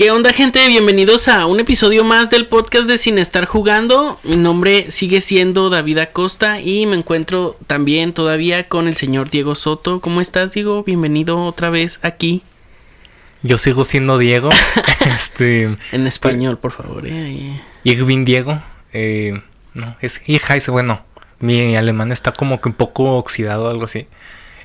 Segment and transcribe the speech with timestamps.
[0.00, 0.66] ¿Qué onda gente?
[0.66, 4.18] Bienvenidos a un episodio más del podcast de Sin Estar Jugando.
[4.22, 9.54] Mi nombre sigue siendo David Acosta y me encuentro también todavía con el señor Diego
[9.54, 10.00] Soto.
[10.00, 10.84] ¿Cómo estás Diego?
[10.84, 12.40] Bienvenido otra vez aquí.
[13.42, 14.48] Yo sigo siendo Diego.
[15.18, 17.06] este, en español, por favor.
[17.06, 17.60] Eh.
[17.84, 18.58] Irving Diego.
[18.94, 19.38] Eh,
[19.74, 21.04] no, es Heise, bueno.
[21.40, 24.06] Mi alemán está como que un poco oxidado o algo así.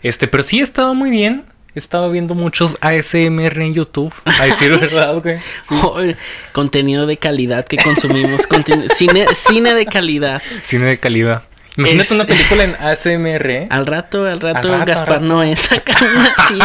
[0.02, 1.44] Este, pero sí he estado muy bien.
[1.76, 4.14] He estado viendo muchos ASMR en YouTube.
[4.24, 6.16] A decir verdad, güey.
[6.54, 8.48] contenido de calidad que consumimos.
[8.96, 10.42] cine, cine de calidad.
[10.64, 11.44] Cine de calidad.
[11.76, 13.52] Imagínate una película en ASMR.
[13.52, 13.68] ¿eh?
[13.70, 15.94] Al rato, al rato, Gaspar Noé saca
[16.38, 16.60] así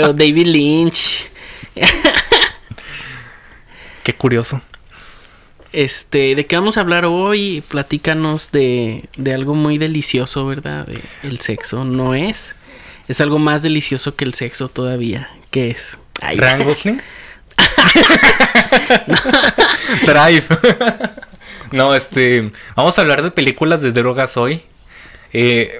[0.02, 1.30] o, David Lynch.
[4.02, 4.60] Qué curioso.
[5.72, 7.62] Este, ¿de qué vamos a hablar hoy?
[7.68, 10.86] Platícanos de, de algo muy delicioso, ¿verdad?
[10.86, 12.56] De, el sexo, ¿no es?
[13.12, 15.28] Es algo más delicioso que el sexo todavía.
[15.50, 15.98] ¿Qué es?
[16.18, 17.02] ¿Ryan Gosling?
[20.06, 20.44] Drive.
[21.72, 22.52] no, este.
[22.74, 24.62] Vamos a hablar de películas de drogas hoy.
[25.34, 25.78] Eh,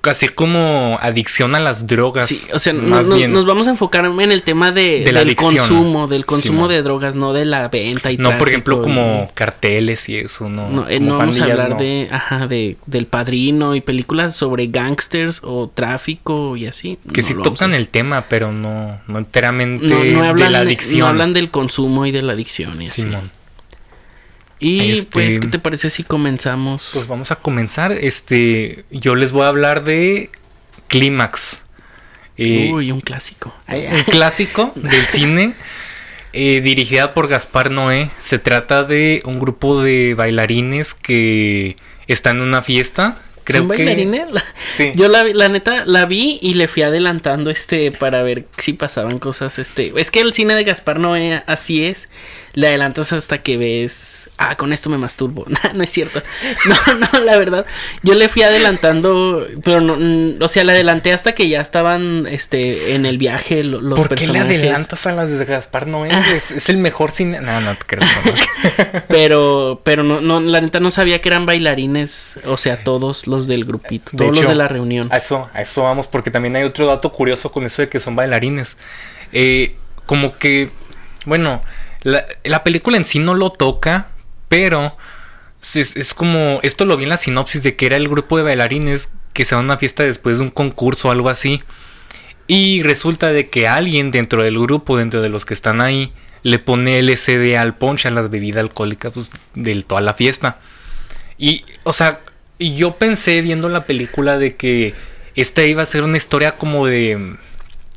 [0.00, 2.28] casi como adicción a las drogas.
[2.28, 3.08] Sí, o sea, nos,
[3.46, 7.44] vamos a enfocar en el tema de, del consumo, del consumo de drogas, no de
[7.44, 10.68] la venta y No, por ejemplo, como carteles y eso, no.
[10.70, 15.40] No, eh, no vamos a hablar de, ajá, de, del padrino y películas sobre gangsters
[15.42, 16.98] o tráfico y así.
[17.12, 21.00] Que sí tocan el tema, pero no, no enteramente de la adicción.
[21.00, 23.06] No hablan del consumo y de la adicción y así.
[24.60, 26.90] Y este, pues, ¿qué te parece si comenzamos?
[26.92, 27.92] Pues vamos a comenzar.
[27.92, 30.30] Este, yo les voy a hablar de
[30.88, 31.62] Clímax.
[32.36, 33.54] Eh, Uy, un clásico.
[33.68, 35.54] Un clásico del cine.
[36.32, 38.10] Eh, dirigida por Gaspar Noé.
[38.18, 44.28] Se trata de un grupo de bailarines que están en una fiesta Creo ¿Son bailarines?
[44.76, 44.92] Sí.
[44.94, 49.18] Yo la, la neta la vi y le fui adelantando este para ver si pasaban
[49.18, 49.58] cosas.
[49.58, 52.08] Este, es que el cine de Gaspar Noé así es.
[52.54, 55.44] Le adelantas hasta que ves, ah, con esto me masturbo.
[55.74, 56.22] no es cierto.
[56.66, 57.66] No, no, la verdad.
[58.02, 62.26] Yo le fui adelantando, pero no, mm, o sea, le adelanté hasta que ya estaban
[62.26, 66.10] este en el viaje los ¿Por qué le adelantas a las de Gaspar Noé?
[66.34, 67.40] es, el mejor cine.
[67.40, 68.08] No, no te creo.
[69.08, 73.46] pero pero no, no la neta no sabía que eran bailarines, o sea, todos los
[73.46, 75.08] del grupito, todos los de la reunión.
[75.10, 78.00] A eso, a eso vamos, porque también hay otro dato curioso con eso de que
[78.00, 78.76] son bailarines.
[79.32, 80.70] Eh, como que,
[81.24, 81.62] bueno,
[82.02, 84.08] la, película en sí no lo toca,
[84.48, 84.96] pero
[85.74, 89.12] es, como, esto lo vi en la sinopsis de que era el grupo de bailarines
[89.32, 91.62] que se van a una fiesta después de un concurso o algo así.
[92.46, 96.12] Y resulta de que alguien dentro del grupo, dentro de los que están ahí,
[96.42, 100.58] le pone LSD al ponche, a las bebidas alcohólicas pues, de toda la fiesta.
[101.38, 102.20] Y, o sea,
[102.58, 104.94] yo pensé viendo la película de que
[105.36, 107.36] esta iba a ser una historia como de.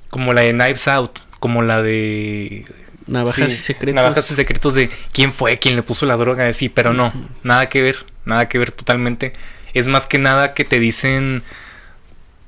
[0.10, 2.66] como la de Knives Out, como la de.
[3.08, 3.96] Navajas y secretos.
[3.96, 7.70] Navajas y secretos de quién fue quien le puso la droga, sí, pero no, nada
[7.70, 9.34] que ver, nada que ver totalmente.
[9.74, 11.44] Es más que nada que te dicen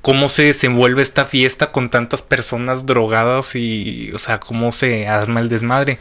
[0.02, 5.40] cómo se desenvuelve esta fiesta con tantas personas drogadas y, o sea, cómo se arma
[5.40, 5.98] el desmadre.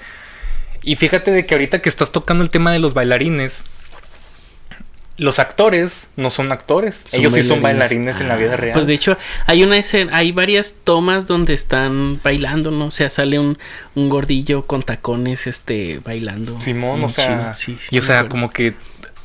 [0.83, 3.65] Y fíjate de que ahorita que estás tocando el tema de los bailarines,
[5.17, 7.05] los actores no son actores.
[7.13, 8.73] Ellos sí son bailarines en la vida ah, real.
[8.73, 9.17] Pues de hecho,
[9.47, 12.87] hay una escena, hay varias tomas donde están bailando, ¿no?
[12.87, 13.57] O sea, sale un,
[13.95, 16.61] un gordillo con tacones, este, bailando.
[16.61, 17.55] Simón, o sea.
[17.91, 18.75] y o sea, como que.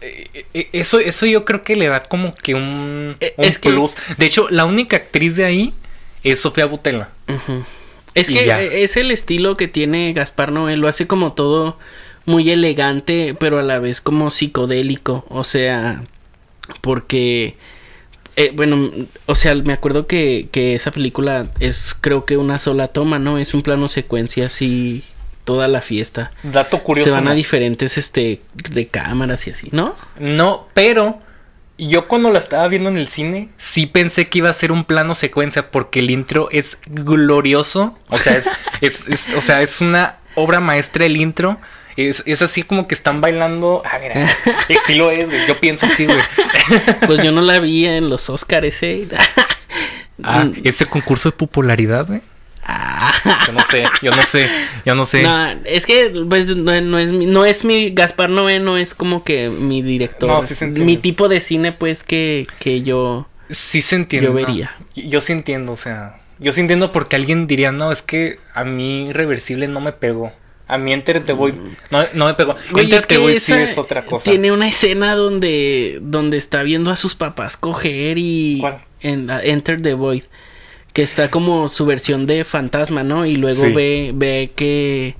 [0.01, 3.97] Eh, eh, eso, eso yo creo que le da como que un, eh, es plus.
[4.17, 5.73] de hecho, la única actriz de ahí
[6.23, 7.09] es Sofía Butela.
[8.13, 10.77] Es que es el estilo que tiene Gaspar Noé.
[10.77, 11.77] Lo hace como todo
[12.29, 15.25] muy elegante, pero a la vez como psicodélico.
[15.29, 16.03] O sea,
[16.81, 17.57] porque...
[18.35, 18.89] Eh, bueno,
[19.25, 23.37] o sea, me acuerdo que, que esa película es creo que una sola toma, ¿no?
[23.37, 25.03] Es un plano secuencia así
[25.43, 26.31] toda la fiesta.
[26.43, 27.09] Dato curioso.
[27.09, 29.95] Se van a diferentes este de cámaras y así, ¿no?
[30.19, 31.19] No, pero
[31.79, 34.85] yo cuando la estaba viendo en el cine, sí pensé que iba a ser un
[34.85, 37.97] plano secuencia porque el intro es glorioso.
[38.09, 38.47] O sea, es,
[38.81, 41.57] es o sea, es una obra maestra el intro.
[42.07, 43.83] Es, así como que están bailando.
[43.85, 44.29] Ah, mira.
[44.85, 45.45] sí lo es, güey.
[45.47, 46.17] Yo pienso así, güey.
[47.07, 49.07] Pues yo no la vi en los Oscars, ¿eh?
[50.23, 52.21] ah, ese concurso de popularidad, güey.
[52.63, 53.11] Ah.
[53.47, 54.49] Yo no sé, yo no sé,
[54.85, 55.23] yo no sé.
[55.23, 59.49] No, es que pues, no, es, no es mi Gaspar Noé, no es como que
[59.49, 60.29] mi director.
[60.29, 63.27] No, sí se mi tipo de cine, pues, que, que yo.
[63.49, 64.27] Sí se entiende.
[64.27, 64.75] Yo vería.
[64.95, 66.19] Yo sí entiendo, o sea.
[66.37, 70.31] Yo sí entiendo porque alguien diría, no, es que a mí Irreversible no me pegó.
[70.69, 71.55] A mí Enter the Void
[71.89, 72.55] no, no me pegó.
[72.77, 74.29] Enter the Void sí es otra cosa.
[74.29, 78.59] Tiene una escena donde, donde está viendo a sus papás coger y...
[78.61, 78.81] ¿Cuál?
[79.01, 80.23] En Enter the Void.
[80.93, 83.25] Que está como su versión de fantasma, ¿no?
[83.25, 85.15] Y luego ve, ve que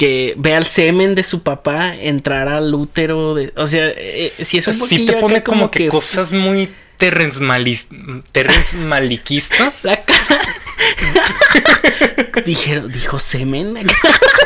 [0.00, 4.56] que ve al semen de su papá entrar al útero de, o sea, eh, si
[4.56, 7.38] es un Sí te pone como, que, cosas muy terrens,
[8.74, 9.84] maliquistas.
[9.84, 10.40] La cara.
[12.46, 13.76] Dijeron, dijo semen.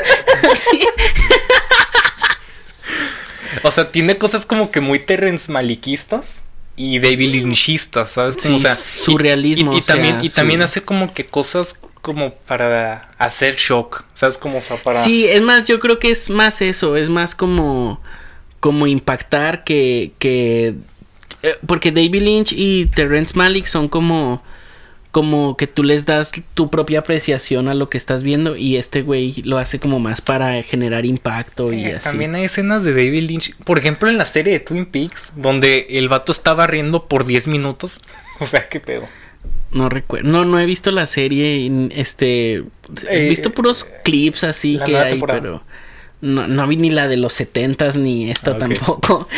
[3.62, 6.42] O sea, tiene cosas como que muy terrens maliquistas
[6.76, 8.36] y David Lynchistas, ¿sabes?
[8.38, 9.76] Sí, surrealismo.
[9.76, 14.36] Y, también, y también hace como que cosas como para hacer shock, ¿sabes?
[14.36, 15.02] Como para...
[15.02, 18.00] Sí, es más, yo creo que es más eso, es más como,
[18.60, 20.74] como impactar que, que...
[21.42, 24.42] Eh, porque David Lynch y Terrence Malick son como
[25.14, 29.02] como que tú les das tu propia apreciación a lo que estás viendo y este
[29.02, 32.02] güey lo hace como más para generar impacto y eh, así.
[32.02, 35.86] También hay escenas de David Lynch, por ejemplo en la serie de Twin Peaks, donde
[35.90, 38.02] el vato estaba riendo por 10 minutos.
[38.40, 39.06] O sea, qué pedo.
[39.70, 42.64] No recuerdo, no, no he visto la serie, este, he
[43.08, 45.62] eh, visto puros clips así que hay, pero
[46.20, 49.28] no, no vi ni la de los setentas ni esta ah, tampoco.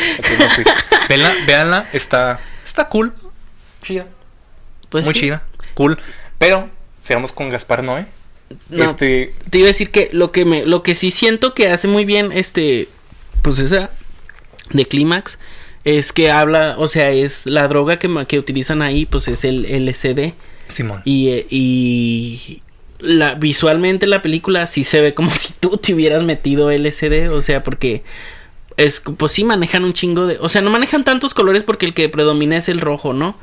[1.46, 3.12] Veanla, está, está cool,
[3.82, 4.06] chida,
[4.88, 5.42] pues muy chida
[5.76, 5.98] cool.
[6.38, 6.68] Pero,
[7.02, 8.06] sigamos con Gaspar Noé.
[8.70, 9.34] este...
[9.50, 12.04] Te iba a decir que lo que me, lo que sí siento que hace muy
[12.04, 12.88] bien, este,
[13.42, 13.90] pues esa
[14.70, 15.38] de Clímax,
[15.84, 19.62] es que habla, o sea, es la droga que, que utilizan ahí, pues es el
[19.86, 20.32] LSD.
[20.66, 21.02] Simón.
[21.04, 22.62] Y, eh, y
[22.98, 27.40] la, visualmente la película sí se ve como si tú te hubieras metido LSD, o
[27.40, 28.02] sea, porque
[28.76, 31.94] es, pues sí manejan un chingo de, o sea, no manejan tantos colores porque el
[31.94, 33.36] que predomina es el rojo, ¿no?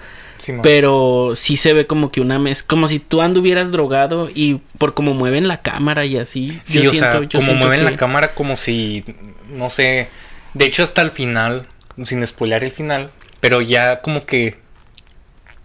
[0.62, 4.94] Pero sí se ve como que una mezcla, como si tú anduvieras drogado y por
[4.94, 6.60] cómo mueven la cámara y así.
[6.64, 9.06] Sí, o sea, como mueven la cámara como si,
[9.50, 10.10] no sé,
[10.54, 11.66] de hecho hasta el final,
[12.04, 14.58] sin spoilear el final, pero ya como que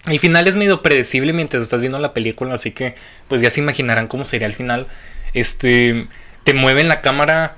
[0.07, 2.95] el final es medio predecible mientras estás viendo la película, así que
[3.29, 4.87] pues ya se imaginarán cómo sería el final.
[5.35, 6.07] Este,
[6.45, 7.57] te mueven la cámara,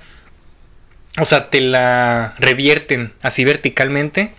[1.19, 4.33] o sea, te la revierten así verticalmente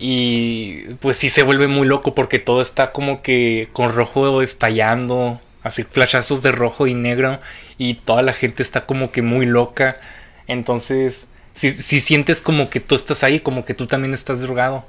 [0.00, 5.38] y pues sí se vuelve muy loco porque todo está como que con rojo estallando,
[5.62, 7.38] así flashazos de rojo y negro
[7.76, 10.00] y toda la gente está como que muy loca.
[10.46, 14.86] Entonces, si, si sientes como que tú estás ahí, como que tú también estás drogado.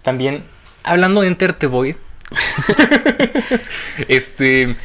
[0.00, 0.44] También,
[0.82, 1.96] hablando de Enter the Void,
[4.08, 4.76] este,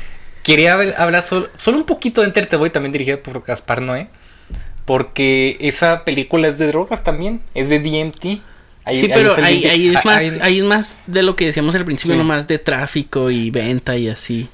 [0.44, 4.10] quería hablar solo, solo, un poquito de Enter the Void, también dirigida por Gaspar Noé.
[4.83, 8.42] Porque esa película es de drogas también, es de DMT
[8.88, 12.24] sí, pero ahí, es más, ahí, es más de lo que decíamos al principio, no
[12.24, 14.50] más de tráfico y venta y así.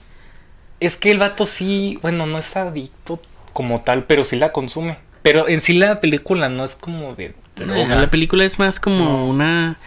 [0.79, 3.21] Es que el vato sí, bueno, no es adicto
[3.53, 4.97] como tal, pero sí la consume.
[5.21, 7.33] Pero en sí la película no es como de...
[7.57, 9.77] la película es más como una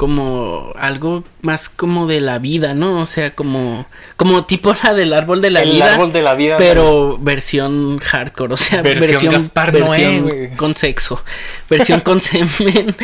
[0.00, 3.02] como algo más como de la vida, ¿no?
[3.02, 3.84] O sea, como
[4.16, 5.88] como tipo la del árbol de la vida.
[5.88, 6.56] El árbol de la vida.
[6.56, 11.22] Pero versión hardcore, o sea, versión, versión, con sexo,
[11.68, 12.96] versión con semen.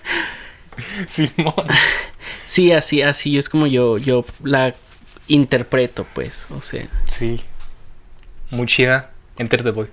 [1.06, 1.66] Simón.
[2.46, 4.74] Sí, así así es como yo yo la
[5.28, 6.86] interpreto, pues, o sea.
[7.08, 7.42] Sí.
[8.48, 9.10] Muy chida.
[9.36, 9.88] Enter the Boy.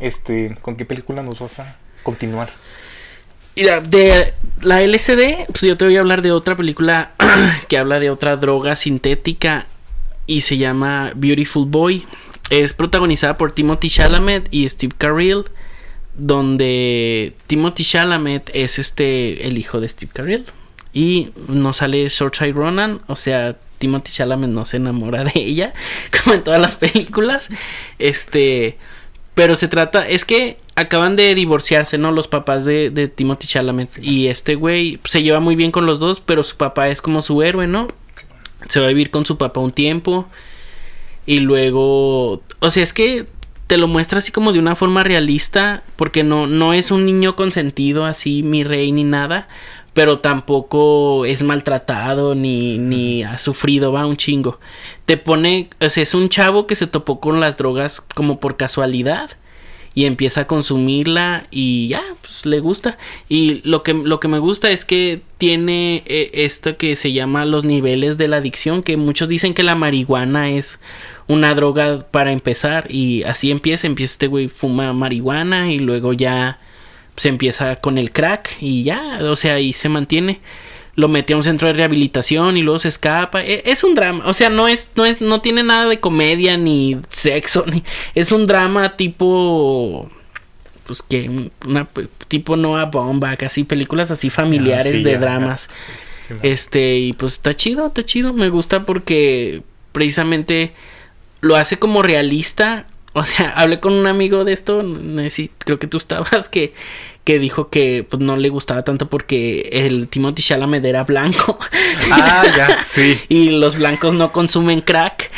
[0.00, 2.50] Este, ¿con qué película nos vas a continuar?
[3.58, 7.12] De la LCD, pues yo te voy a hablar de otra película
[7.68, 9.66] que habla de otra droga sintética
[10.26, 12.06] y se llama Beautiful Boy.
[12.50, 15.44] Es protagonizada por Timothy Chalamet y Steve Carell,
[16.14, 20.46] donde Timothy Chalamet es este el hijo de Steve Carell
[20.92, 25.74] y no sale Saoirse Ronan, o sea, Timothy Chalamet no se enamora de ella
[26.22, 27.48] como en todas las películas.
[27.98, 28.78] Este,
[29.34, 32.12] pero se trata, es que acaban de divorciarse, ¿no?
[32.12, 33.98] Los papás de, de Timothy Chalamet.
[34.02, 37.20] Y este güey se lleva muy bien con los dos, pero su papá es como
[37.20, 37.88] su héroe, ¿no?
[38.68, 40.26] Se va a vivir con su papá un tiempo.
[41.26, 43.26] Y luego, o sea, es que
[43.66, 47.36] te lo muestra así como de una forma realista, porque no, no es un niño
[47.36, 49.48] consentido así, mi rey, ni nada,
[49.92, 54.60] pero tampoco es maltratado ni, ni ha sufrido, va un chingo.
[55.06, 58.56] Te pone, o sea, es un chavo que se topó con las drogas como por
[58.56, 59.32] casualidad
[59.98, 62.98] y empieza a consumirla y ya, pues le gusta.
[63.28, 67.44] Y lo que, lo que me gusta es que tiene eh, esto que se llama
[67.44, 70.78] los niveles de la adicción, que muchos dicen que la marihuana es
[71.26, 76.60] una droga para empezar y así empieza, empieza este güey fuma marihuana y luego ya
[77.16, 80.38] se empieza con el crack y ya, o sea, y se mantiene.
[80.98, 83.44] Lo mete a un centro de rehabilitación y luego se escapa.
[83.44, 86.56] E, es un drama, o sea, no es, no es, no tiene nada de comedia
[86.56, 90.10] ni sexo, ni, es un drama tipo
[90.86, 91.86] pues que una
[92.26, 95.68] tipo Noah Bomba, casi películas así familiares ah, de dramas.
[96.42, 99.62] este, y pues está chido, está chido, me gusta porque
[99.92, 100.72] precisamente
[101.40, 102.86] lo hace como realista
[103.18, 104.82] o sea, hablé con un amigo de esto,
[105.58, 106.72] creo que tú estabas, que,
[107.28, 111.58] que dijo que pues no le gustaba tanto porque el Timothy Chalamet era blanco.
[112.10, 113.18] Ah, ya, sí.
[113.28, 115.30] y los blancos no consumen crack.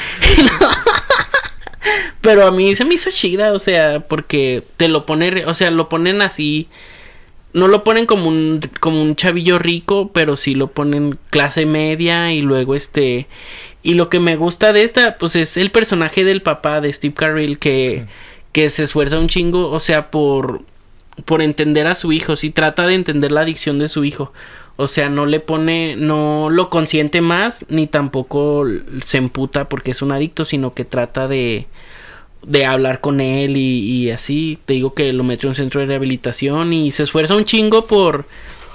[2.21, 5.73] Pero a mí se me hizo chida, o sea, porque te lo ponen, o sea,
[5.73, 6.69] lo ponen así.
[7.55, 12.33] No lo ponen como un, como un chavillo rico, pero sí lo ponen clase media
[12.33, 13.27] y luego este...
[13.83, 17.15] Y lo que me gusta de esta, pues es el personaje del papá de Steve
[17.15, 18.07] Carell que,
[18.53, 20.63] que se esfuerza un chingo, o sea, por,
[21.25, 24.33] por entender a su hijo, sí trata de entender la adicción de su hijo.
[24.77, 28.65] O sea, no le pone, no lo consiente más, ni tampoco
[29.05, 31.67] se emputa porque es un adicto, sino que trata de,
[32.43, 34.59] de hablar con él y, así.
[34.65, 37.87] Te digo que lo mete en un centro de rehabilitación y se esfuerza un chingo
[37.87, 38.27] por,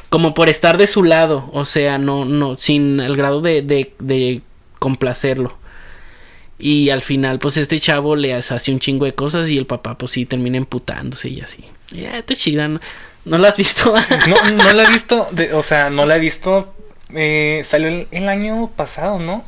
[0.09, 1.49] como por estar de su lado.
[1.53, 4.41] O sea, no, no, sin el grado de, de, de
[4.79, 5.57] complacerlo.
[6.57, 9.97] Y al final, pues este chavo le hace un chingo de cosas y el papá,
[9.97, 11.63] pues sí, termina emputándose y así.
[11.91, 12.79] Ya, está chida, ¿no?
[13.25, 13.93] ¿No la has visto?
[14.27, 16.73] no, no la he visto, o sea, no la he visto.
[17.13, 19.45] Eh, salió el, año pasado, ¿no?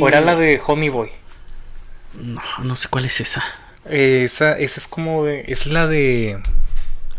[0.00, 1.10] ¿O era la de Homie Boy?
[2.14, 3.42] No, no sé cuál es esa.
[3.86, 5.44] Eh, esa, esa es como de.
[5.48, 6.40] Es la de.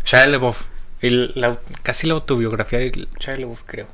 [0.04, 0.62] Shia LaBeouf.
[1.82, 3.88] casi la autobiografía de Shia LaBeouf, creo.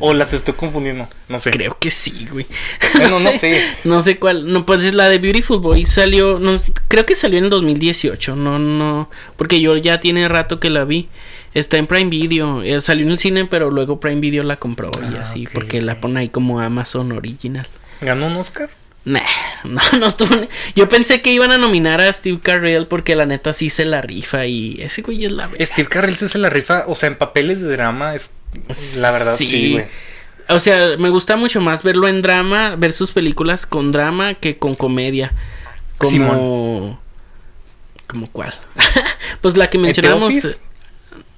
[0.00, 1.50] O las estoy confundiendo, no sé.
[1.50, 2.46] Creo que sí, güey.
[2.96, 3.62] Bueno, no sé.
[3.84, 4.52] no sé cuál.
[4.52, 5.86] No, pues es la de Beautiful Boy.
[5.86, 6.56] Salió, no,
[6.88, 8.36] creo que salió en el 2018.
[8.36, 9.10] No, no.
[9.36, 11.08] Porque yo ya tiene rato que la vi.
[11.54, 12.62] Está en Prime Video.
[12.62, 15.46] Eh, salió en el cine, pero luego Prime Video la compró y ah, así.
[15.52, 17.66] Porque la pone ahí como Amazon original.
[18.00, 18.70] ¿Ganó un Oscar?
[19.04, 19.20] Nah,
[19.64, 20.34] no, no estuvo.
[20.74, 24.00] Yo pensé que iban a nominar a Steve Carell porque la neta sí se la
[24.00, 27.16] rifa y ese güey es la Steve Carell sí se la rifa, o sea, en
[27.16, 28.34] papeles de drama es
[28.96, 29.86] la verdad sí, güey.
[30.48, 34.58] O sea, me gusta mucho más verlo en drama, ver sus películas con drama que
[34.58, 35.32] con comedia.
[35.98, 37.00] Como
[38.06, 38.54] como cuál?
[39.40, 40.60] pues la que mencionamos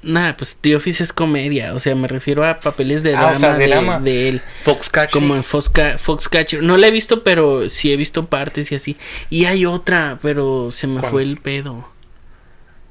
[0.07, 3.99] Nada, pues The Office es comedia, o sea, me refiero a papeles de ah, drama,
[3.99, 4.43] de, él.
[4.63, 5.11] Foxcatcher.
[5.11, 6.63] Como en Foxcatcher.
[6.63, 8.97] No la he visto, pero sí he visto partes y así.
[9.31, 11.89] Y hay otra, pero se me fue el pedo.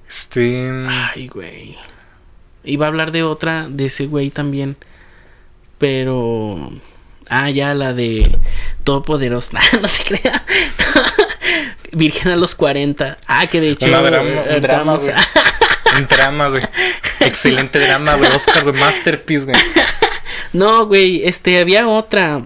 [0.10, 0.70] Este...
[0.90, 1.78] Ay, güey.
[2.66, 4.76] Iba a hablar de otra, de ese güey también.
[5.78, 6.72] Pero...
[7.30, 8.38] Ah, ya, la de
[8.84, 9.52] Todopoderoso.
[9.82, 10.44] no se crea.
[11.92, 13.18] Virgen a los 40.
[13.28, 13.86] Ah, que de hecho...
[13.86, 13.92] Un
[14.62, 16.64] drama, Un drama, güey.
[17.22, 18.32] Excelente drama, güey.
[18.32, 18.76] Oscar, güey.
[18.76, 19.58] Masterpiece, güey.
[20.54, 21.26] No, güey.
[21.26, 22.42] Este, había otra.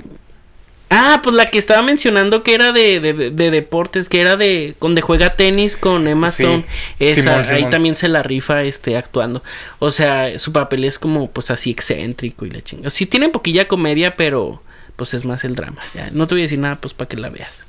[0.90, 4.76] Ah, pues la que estaba mencionando que era de, de, de, deportes, que era de
[4.82, 6.66] donde juega tenis con Emma Stone.
[7.00, 9.44] Esa, ahí también se la rifa este actuando.
[9.78, 12.90] O sea, su papel es como pues así excéntrico y la chinga.
[12.90, 14.64] Sí tiene poquilla comedia, pero
[14.96, 15.80] pues es más el drama.
[15.94, 17.64] Ya, no te voy a decir nada pues para que la veas.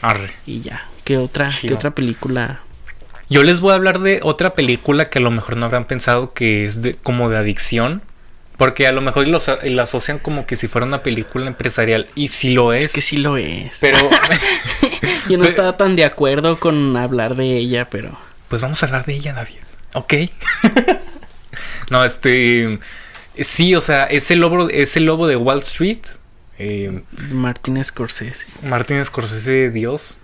[0.00, 0.32] Arre.
[0.46, 2.60] Y ya, ¿qué otra, ¿qué otra película
[3.32, 6.34] yo les voy a hablar de otra película que a lo mejor no habrán pensado
[6.34, 8.02] que es de, como de adicción.
[8.56, 9.38] Porque a lo mejor lo,
[9.82, 12.06] asocian como que si fuera una película empresarial.
[12.14, 12.86] Y sí lo es.
[12.86, 13.76] Es que sí lo es.
[13.80, 13.98] Pero.
[15.28, 18.18] Yo no estaba tan de acuerdo con hablar de ella, pero.
[18.48, 19.60] Pues vamos a hablar de ella, David.
[19.94, 20.14] Ok.
[21.90, 22.78] no, este.
[23.38, 26.00] Sí, o sea, es el lobo, es el lobo de Wall Street.
[26.58, 28.46] Eh, Martin Scorsese.
[28.62, 30.16] Martin Scorsese, Dios.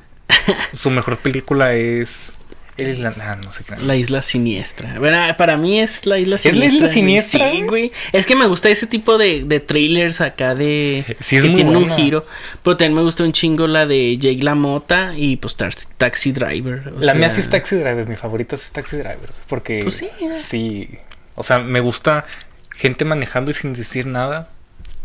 [0.72, 2.34] Su mejor película es
[2.78, 4.96] la, no sé La isla siniestra.
[5.36, 6.50] para mí es la isla siniestra.
[6.50, 7.50] ¿Es la isla siniestra?
[7.50, 7.92] Sí, güey.
[8.12, 11.16] Es que me gusta ese tipo de, de trailers acá de.
[11.20, 12.24] Sí, que tienen un giro.
[12.62, 16.92] Pero también me gusta un chingo la de Jake LaMotta y pues Taxi Driver.
[17.00, 18.06] la mía sí es Taxi Driver.
[18.06, 19.30] Mi favorito es Taxi Driver.
[19.48, 19.82] Porque.
[19.82, 20.08] Pues sí.
[20.36, 20.88] Sí.
[21.34, 22.26] O sea, me gusta
[22.74, 24.50] gente manejando y sin decir nada.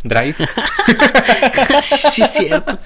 [0.03, 0.35] Drive.
[1.81, 2.77] sí, cierto.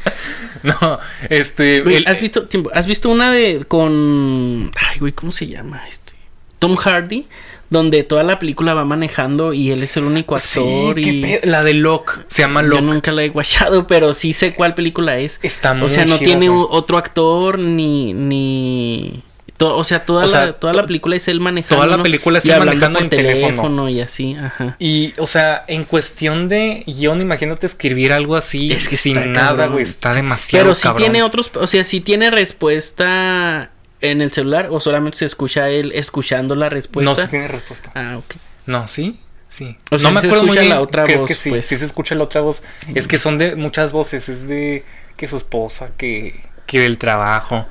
[0.64, 1.84] No, este.
[2.06, 3.66] ¿has, visto, ¿Has visto una de.
[3.68, 4.72] con.
[4.76, 5.88] Ay, güey, ¿cómo se llama?
[5.88, 6.14] Este.
[6.60, 7.28] Tom Hardy.
[7.70, 10.98] Donde toda la película va manejando y él es el único actor.
[10.98, 11.38] y...
[11.44, 12.20] La de Locke.
[12.28, 12.82] Se llama Locke.
[12.82, 15.38] Yo nunca la he guachado, pero sí sé cuál película es.
[15.44, 18.14] Está muy O sea, no tiene otro actor ni.
[18.14, 19.22] ni
[19.60, 21.84] o sea, toda, la, toda la película es él manejando.
[21.84, 23.90] Toda la película es él manejando en teléfono.
[23.90, 24.76] y así, ajá.
[24.80, 29.68] Y, o sea, en cuestión de guion, imagínate escribir algo así es que sin nada,
[29.68, 33.72] güey, está demasiado Pero si tiene otros, o sea, si tiene respuesta
[34.02, 37.10] en el celular o solamente se escucha él escuchando la respuesta.
[37.10, 37.92] No, sí tiene respuesta.
[37.96, 38.36] Ah, ok.
[38.66, 39.20] No, ¿sí?
[39.50, 39.78] Sí.
[39.92, 40.70] no me acuerdo muy bien.
[40.70, 41.28] la otra voz.
[41.28, 41.66] Que sí, pues.
[41.66, 42.64] sí se escucha la otra voz.
[42.94, 44.84] Es que son de muchas voces, es de
[45.16, 47.66] que su esposa, que, que del trabajo.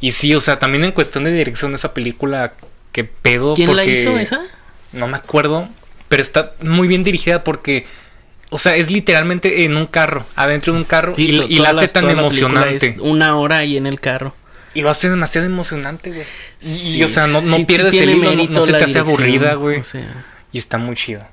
[0.00, 2.52] Y sí, o sea, también en cuestión de dirección de esa película,
[2.92, 3.54] que pedo.
[3.54, 4.40] ¿Quién la hizo esa?
[4.92, 5.68] No me acuerdo,
[6.08, 7.86] pero está muy bien dirigida porque,
[8.50, 12.08] o sea, es literalmente en un carro, adentro de un carro, y, la hace tan
[12.10, 12.96] emocionante.
[13.00, 14.34] una hora ahí en el carro.
[14.74, 16.26] lo hace demasiado emocionante, güey.
[16.62, 19.82] y, o sea, no, no pierdes el hilo, no, se te hace aburrida, güey.
[20.52, 21.30] y está muy chida.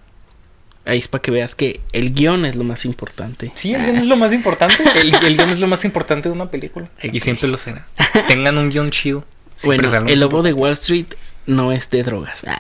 [0.86, 3.52] Ahí es para que veas que el guion es lo más importante.
[3.56, 4.84] Sí, el guion es lo más importante.
[5.02, 6.90] El, guion es lo más importante de una película.
[7.02, 7.88] Y siempre lo será.
[8.28, 9.26] Tengan un guion chido.
[9.64, 11.08] Bueno, el lobo de Wall Street
[11.48, 12.42] no es de drogas.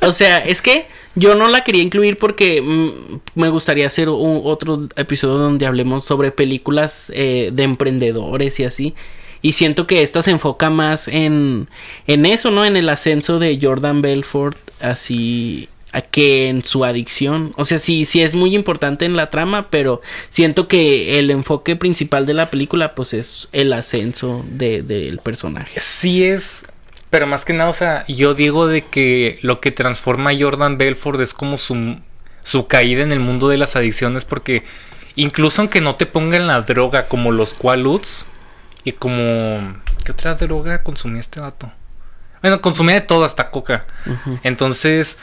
[0.00, 4.42] O sea, es que yo no la quería incluir porque mm, me gustaría hacer un,
[4.44, 8.94] otro episodio donde hablemos sobre películas eh, de emprendedores y así.
[9.40, 11.68] Y siento que esta se enfoca más en,
[12.06, 12.64] en eso, ¿no?
[12.64, 15.68] En el ascenso de Jordan Belfort, así
[16.00, 17.52] que en su adicción.
[17.56, 21.76] O sea, sí, sí es muy importante en la trama, pero siento que el enfoque
[21.76, 25.80] principal de la película, pues es el ascenso del de, personaje.
[25.80, 26.66] Sí es,
[27.10, 30.78] pero más que nada, o sea, yo digo de que lo que transforma a Jordan
[30.78, 31.98] Belford es como su,
[32.42, 34.64] su caída en el mundo de las adicciones, porque
[35.14, 38.26] incluso aunque no te pongan la droga como los Qualuts
[38.82, 39.76] y como...
[40.06, 41.70] ¿Qué otra droga consumía este dato?
[42.40, 43.86] Bueno, consumía de todo, hasta coca.
[44.42, 45.18] Entonces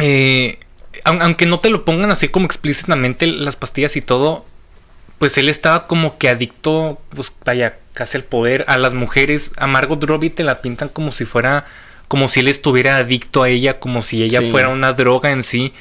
[0.00, 0.58] eh,
[1.04, 4.44] aunque no te lo pongan así como explícitamente las pastillas y todo,
[5.18, 9.52] pues él estaba como que adicto, pues vaya, casi al poder, a las mujeres.
[9.56, 11.66] A Margot Robbie te la pintan como si fuera,
[12.08, 15.74] como si él estuviera adicto a ella, como si ella fuera una droga en sí.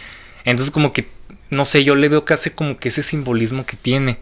[0.44, 1.08] Entonces como que,
[1.50, 4.18] no sé, yo le veo casi como que ese simbolismo que tiene.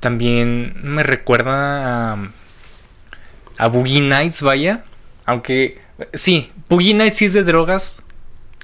[0.00, 2.30] También me recuerda a,
[3.58, 4.84] a Boogie Nights, vaya.
[5.26, 5.78] Aunque,
[6.14, 7.96] sí, Boogie Nights sí es de drogas,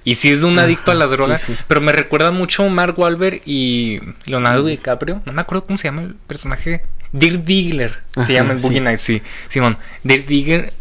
[0.06, 3.98] y sí es un adicto a la droga, pero me recuerda mucho Mark Wahlberg y
[4.24, 4.66] Leonardo.
[4.66, 5.20] DiCaprio.
[5.26, 6.84] No me acuerdo cómo se llama el personaje.
[7.10, 9.20] Dirk Diggler se llama el Boogie Nights, sí.
[9.48, 10.72] Simón, Dirk Diggler,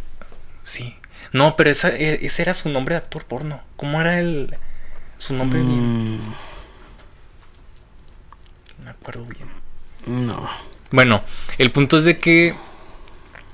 [0.63, 0.95] sí.
[1.31, 3.61] No, pero esa, e, ese era su nombre de actor porno.
[3.77, 4.55] ¿Cómo era el
[5.17, 5.59] su nombre?
[5.59, 6.19] Mm.
[8.77, 9.47] No me acuerdo bien.
[10.05, 10.47] No.
[10.91, 11.23] Bueno,
[11.57, 12.53] el punto es de que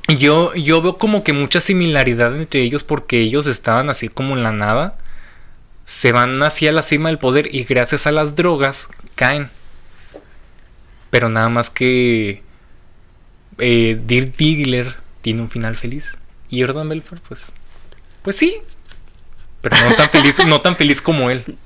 [0.09, 4.43] yo, yo veo como que mucha similaridad entre ellos porque ellos estaban así como en
[4.43, 4.97] la nada
[5.91, 9.49] se van hacia la cima del poder y gracias a las drogas caen.
[11.09, 12.41] Pero nada más que
[13.57, 16.17] eh, Dirk Diggler tiene un final feliz.
[16.49, 17.51] Y Jordan Belfort, pues,
[18.21, 18.55] pues sí.
[19.59, 21.57] Pero no tan feliz, no tan feliz como él.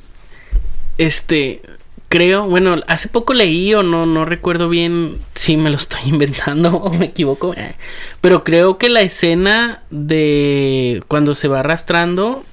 [0.98, 1.62] Este,
[2.10, 6.76] creo, bueno, hace poco leí o no, no recuerdo bien si me lo estoy inventando
[6.78, 7.54] o me equivoco.
[7.54, 7.76] Eh,
[8.22, 12.44] pero creo que la escena de cuando se va arrastrando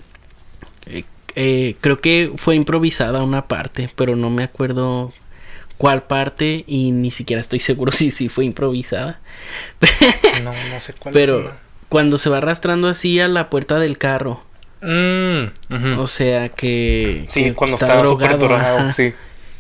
[1.35, 5.13] eh, creo que fue improvisada una parte, pero no me acuerdo
[5.79, 9.21] cuál parte y ni siquiera estoy seguro si sí fue improvisada.
[10.45, 11.13] no, no sé cuál.
[11.13, 11.53] Pero
[11.89, 14.43] cuando se va arrastrando así a la puerta del carro.
[14.81, 17.27] Mm, o sea que...
[17.29, 19.13] Sí, cuando está drogado, sí.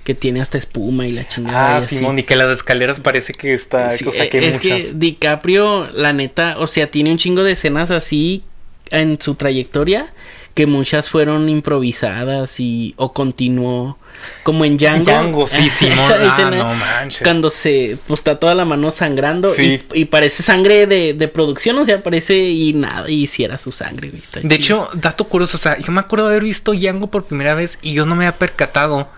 [0.02, 1.76] Que tiene hasta espuma y la chingada.
[1.76, 3.92] Ah, Simón, y que las escaleras parece que está...
[4.06, 7.92] o sea, que es que DiCaprio, la neta, o sea, tiene un chingo de escenas
[7.92, 8.42] así
[8.90, 10.12] en su trayectoria
[10.54, 13.98] que muchas fueron improvisadas y o continuó
[14.42, 15.04] como en Django.
[15.04, 15.98] Django, sí, Simón.
[15.98, 17.22] ah, no manches.
[17.22, 21.86] Cuando se pues está toda la mano sangrando y, parece sangre de, de, producción, o
[21.86, 24.12] sea, parece y nada, y hiciera su sangre.
[24.42, 27.54] de hecho, dato curioso, o sea, yo me acuerdo de haber visto Django por primera
[27.54, 29.08] vez y yo no me había percatado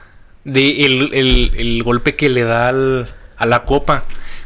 [0.45, 4.05] de el, el, el golpe que le da al, a la copa.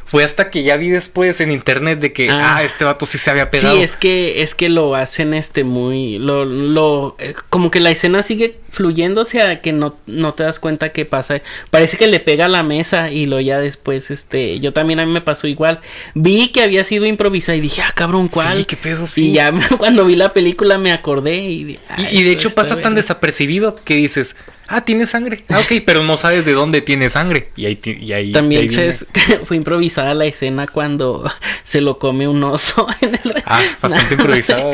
[0.08, 3.18] Fue hasta que ya vi después en internet de que, ah, ah este vato sí
[3.18, 3.76] se había pegado.
[3.76, 7.90] Sí, es que, es que lo hacen este muy, lo, lo, eh, como que la
[7.90, 11.42] escena sigue fluyendo, o sea, que no, no te das cuenta qué pasa.
[11.70, 15.04] Parece que le pega a la mesa y lo ya después, este, yo también a
[15.04, 15.80] mí me pasó igual.
[16.14, 18.58] Vi que había sido improvisada y dije, ah, cabrón, ¿cuál?
[18.58, 19.28] Sí, qué pedo, sí.
[19.28, 21.78] Y ya cuando vi la película me acordé y...
[22.10, 24.36] y, de hecho pasa tan desapercibido que dices,
[24.68, 25.42] Ah, tiene sangre.
[25.48, 27.48] Ah, ok, pero no sabes de dónde tiene sangre.
[27.56, 28.68] Y ahí, y ahí También
[29.44, 31.30] fue improvisada la escena cuando
[31.64, 34.64] se lo come un oso en el Ah, bastante improvisada.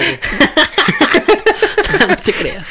[2.09, 2.67] no te creas.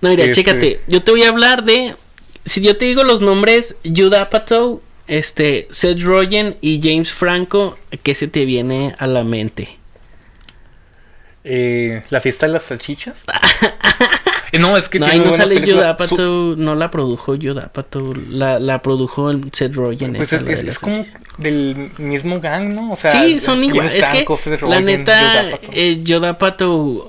[0.00, 0.80] No, mira, este chécate.
[0.88, 1.94] Yo te voy a hablar de.
[2.44, 8.14] Si yo te digo los nombres Judd Apatow, este, Seth Rogen y James Franco, ¿qué
[8.14, 9.76] se te viene a la mente?
[11.44, 13.22] Eh, ¿La fiesta de las salchichas?
[14.58, 17.58] No, es que no, ahí no sale Judd no la produjo Judd
[18.28, 20.12] la, la produjo el Seth Rogen.
[20.14, 21.06] Pues es, es, como
[21.38, 22.92] del mismo gang, ¿no?
[22.92, 23.94] O sea, sí, son iguales.
[23.94, 24.26] Es que,
[24.66, 26.04] la neta, eh,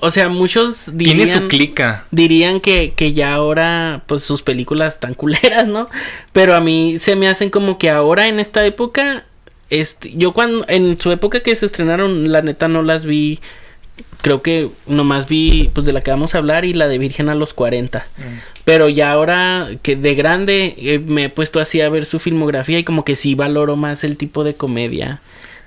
[0.00, 1.16] o sea, muchos dirían...
[1.18, 2.06] Tiene su clica.
[2.10, 5.88] Dirían que, que ya ahora, pues sus películas están culeras, ¿no?
[6.32, 9.24] Pero a mí se me hacen como que ahora en esta época,
[9.68, 13.40] este, yo cuando, en su época que se estrenaron, la neta no las vi
[14.20, 17.28] creo que nomás vi pues de la que vamos a hablar y la de Virgen
[17.28, 17.98] a los 40.
[17.98, 18.22] Mm.
[18.64, 22.78] Pero ya ahora que de grande eh, me he puesto así a ver su filmografía
[22.78, 25.20] y como que sí valoro más el tipo de comedia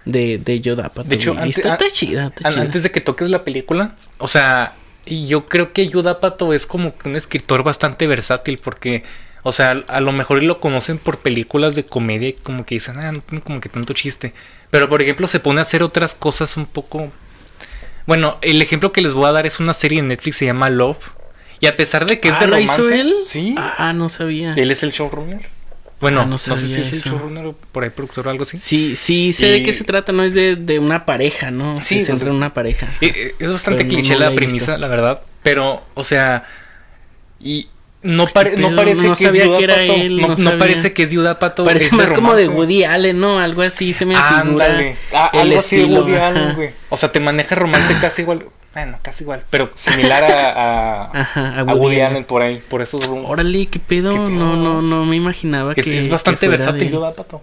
[0.06, 4.74] de, de De hecho, antes, está, chida, antes de que toques la película, o sea,
[5.06, 9.04] yo creo que Yodapato es como un escritor bastante versátil porque,
[9.44, 12.98] o sea, a lo mejor lo conocen por películas de comedia y como que dicen,
[13.00, 14.34] ah, no tiene como que tanto chiste.
[14.70, 17.12] Pero, por ejemplo, se pone a hacer otras cosas un poco...
[18.08, 20.70] Bueno, el ejemplo que les voy a dar es una serie en Netflix, se llama
[20.70, 20.98] Love.
[21.60, 22.78] Y a pesar de que es ah, de romance...
[22.82, 23.13] ¿lo hizo él?
[23.28, 23.56] Sí.
[23.58, 24.54] Ah, no sabía.
[24.56, 25.41] Él es el showrunner.
[26.00, 28.60] Bueno, ah, no, sé si es el showrunner o por ahí productor o algo así.
[28.60, 31.82] Sí, sí, sé de qué se trata, no es de, de una pareja, ¿no?
[31.82, 32.88] Sí, se centra en una pareja.
[33.02, 35.22] Eh, eh, es bastante cliché la premisa, la verdad.
[35.41, 36.48] Pero, o sea,
[37.39, 37.67] y
[38.04, 41.66] no, parece que es no, parece que es Yudapato.
[41.66, 43.40] Parece más como de Woody Allen, ¿no?
[43.40, 44.96] Algo así se me Ándale.
[45.14, 46.70] Ah, algo así de Woody Allen, güey.
[46.90, 48.46] O sea, te maneja romance casi igual.
[48.74, 53.00] Bueno, casi igual, pero similar a, a, a, Woody, Allen por ahí, por eso.
[53.26, 54.12] Órale, ¿qué pedo?
[54.30, 55.98] No, no, no me imaginaba es, que.
[55.98, 57.42] Es bastante versátil, Yudapato.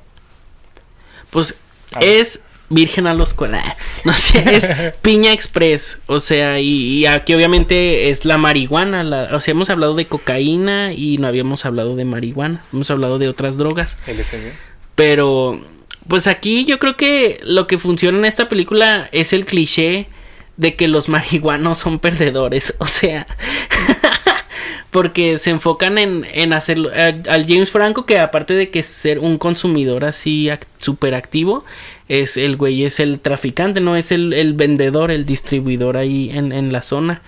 [1.31, 1.59] Pues
[2.01, 3.35] es virgen a los
[4.05, 4.71] No sé, es
[5.03, 5.99] Piña Express.
[6.07, 9.29] O sea, y, aquí obviamente es la marihuana.
[9.33, 12.63] o sea, hemos hablado de cocaína y no habíamos hablado de marihuana.
[12.73, 13.97] Hemos hablado de otras drogas.
[14.07, 14.53] LSD.
[14.95, 15.61] Pero,
[16.09, 20.09] pues aquí yo creo que lo que funciona en esta película es el cliché
[20.57, 22.75] de que los marihuanos son perdedores.
[22.79, 23.27] O sea.
[24.95, 26.89] porque se enfocan en, en hacerlo.
[26.95, 30.49] Al James Franco, que aparte de que ser un consumidor así
[30.79, 31.65] súper activo,
[32.09, 36.73] es el güey, es el traficante, no es el, vendedor, el distribuidor ahí en, en,
[36.73, 37.23] la zona.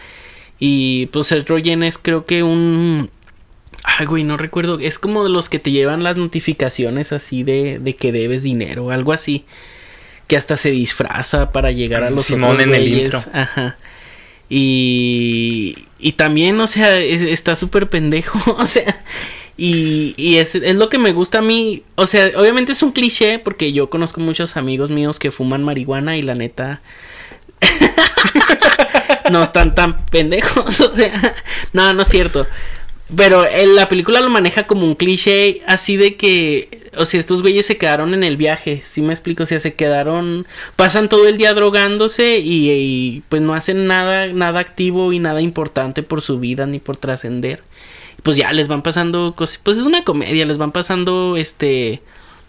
[0.59, 3.11] Y pues el Rogen es creo que un...
[3.83, 4.79] Ay, güey, no recuerdo.
[4.81, 8.91] Es como de los que te llevan las notificaciones así de, de que debes dinero,
[8.91, 9.45] algo así.
[10.27, 13.23] Que hasta se disfraza para llegar a los Simón en el intro.
[13.33, 13.77] Ajá.
[14.49, 18.39] Y, y también, o sea, está súper pendejo.
[18.59, 19.03] O sea,
[19.57, 21.83] y, y es, es, lo que me gusta a mí.
[21.95, 26.17] O sea, obviamente es un cliché porque yo conozco muchos amigos míos que fuman marihuana
[26.17, 26.81] y la neta...
[29.31, 30.81] no están tan pendejos.
[30.87, 31.35] O sea,
[31.73, 32.47] no, no es cierto.
[33.15, 37.43] Pero en la película lo maneja como un cliché así de que, o sea, estos
[37.43, 39.45] güeyes se quedaron en el viaje, ¿sí me explico?
[39.45, 44.27] O sea, se quedaron, pasan todo el día drogándose y, y pues no hacen nada,
[44.29, 47.63] nada activo y nada importante por su vida ni por trascender
[48.27, 52.03] pues ya les van pasando cosas, pues es una comedia, les van pasando este,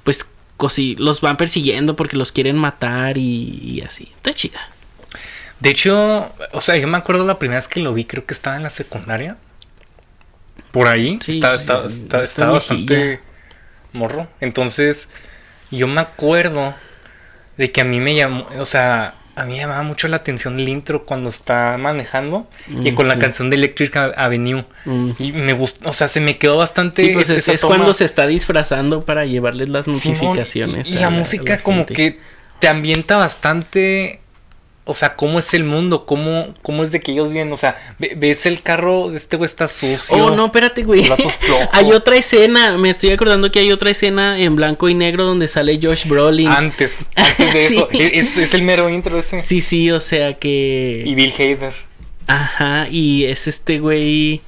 [0.04, 0.26] pues
[0.58, 4.60] cosi los van persiguiendo porque los quieren matar y, así, está chida.
[5.60, 8.34] De hecho, o sea, yo me acuerdo la primera vez que lo vi, creo que
[8.34, 9.38] estaba en la secundaria.
[10.72, 13.20] Por ahí, sí, estaba, bastante
[13.94, 14.28] morro.
[14.42, 15.10] Entonces,
[15.70, 16.74] yo me acuerdo
[17.58, 20.60] de que a mí me llamó, o sea, a mí me llamaba mucho la atención
[20.60, 24.65] el intro cuando está manejando y con la canción de Electric Avenue.
[25.19, 27.06] Y me gustó, o sea, se me quedó bastante.
[27.06, 30.89] Sí, pues es, cuando se está disfrazando para llevarles las notificaciones.
[30.89, 32.19] y, la, música, como que
[32.60, 34.21] te ambienta bastante
[34.88, 37.78] o sea, cómo es el mundo, cómo, cómo es de que ellos viven, o sea,
[38.00, 40.17] ves el carro este güey está sucio.
[40.17, 41.10] Oh, no, espérate, güey.
[41.71, 45.47] hay otra escena, me estoy acordando que hay otra escena en blanco y negro donde
[45.47, 46.47] sale Josh Brolin.
[46.47, 49.41] Antes, antes de eso, es, es, el mero intro ese.
[49.41, 51.04] Sí, sí, o sea que...
[51.06, 51.73] Y Bill Hader.
[52.28, 54.41] Ajá, y es este güey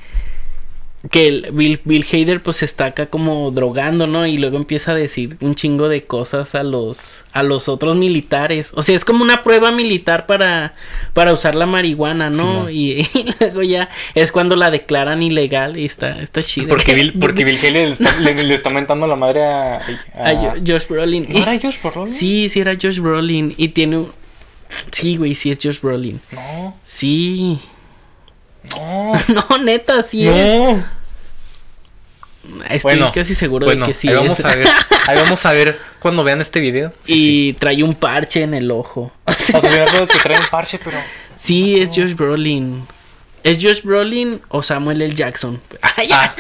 [1.12, 4.28] que el Bill, Bill Hader pues está acá como drogando, ¿no?
[4.28, 8.72] Y luego empieza a decir un chingo de cosas a los a los otros militares.
[8.74, 10.74] O sea, es como una prueba militar para
[11.14, 12.70] para usar la marihuana, ¿no?
[12.70, 13.08] y,
[13.40, 16.68] luego ya es cuando la declaran ilegal y está está chido.
[16.68, 19.78] Porque Bill, porque Bill Hader le, está mentando la madre a,
[20.16, 20.56] a...
[20.66, 21.28] Josh Brolin.
[21.30, 22.14] ¿No era Josh Brolin?
[22.14, 24.20] Sí, sí era Josh Brolin y tiene un
[24.92, 26.20] Sí, güey, sí es Josh Brolin.
[26.32, 26.78] No.
[26.84, 27.60] Sí.
[28.78, 29.14] No.
[29.28, 30.84] no, neta, sí no.
[32.70, 34.08] Estoy casi seguro de que sí.
[34.08, 34.68] Ahí vamos, a ver,
[35.08, 36.94] ahí vamos a ver cuando vean este video.
[37.06, 39.12] y trae un parche en el ojo.
[39.26, 40.98] O sea, o que trae un parche, pero.
[41.38, 42.86] Sí, es Josh Brolin.
[43.44, 45.14] ¿Es Josh Brolin o Samuel L.
[45.14, 45.62] Jackson?
[46.12, 46.34] Ah.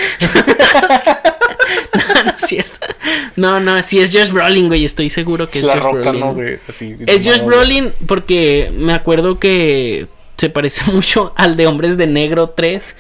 [1.94, 2.88] no, no es cierto.
[3.36, 4.86] No, no, sí es Josh Brolin, güey.
[4.86, 6.60] Estoy seguro que es, Josh Brolin.
[7.06, 10.08] es Josh Brolin porque me acuerdo que
[10.40, 12.96] se parece mucho al de Hombres de Negro 3.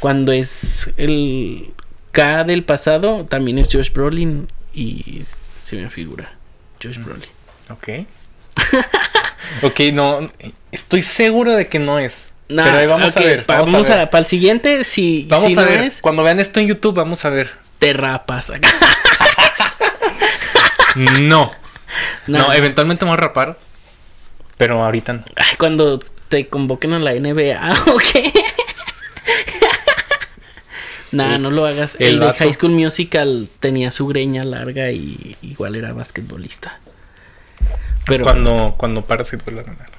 [0.00, 1.72] cuando es el
[2.12, 4.46] K del pasado, también es Josh Brolin.
[4.72, 5.24] Y
[5.64, 6.32] se me figura.
[6.82, 7.04] Josh mm.
[7.04, 7.28] Brolin.
[7.70, 7.88] Ok.
[9.62, 10.30] ok, no.
[10.70, 12.30] Estoy seguro de que no es.
[12.46, 13.44] pero ahí vamos a ver.
[13.46, 15.92] Vamos, a, para el siguiente, si, vamos a ver.
[16.00, 17.50] Cuando vean esto en YouTube, vamos a ver.
[17.78, 18.52] Te rapas
[20.94, 21.52] no.
[22.28, 22.52] no.
[22.52, 23.58] eventualmente me voy a rapar.
[24.56, 25.24] Pero ahorita no.
[25.58, 26.00] cuando
[26.32, 28.02] te convoquen a la NBA, ok.
[31.12, 31.94] nah, no lo hagas.
[31.98, 36.80] El, de High School Musical tenía su greña larga y igual era basquetbolista.
[38.06, 38.24] Pero...
[38.24, 39.90] Cuando, cuando Parasite vuelve a ganar.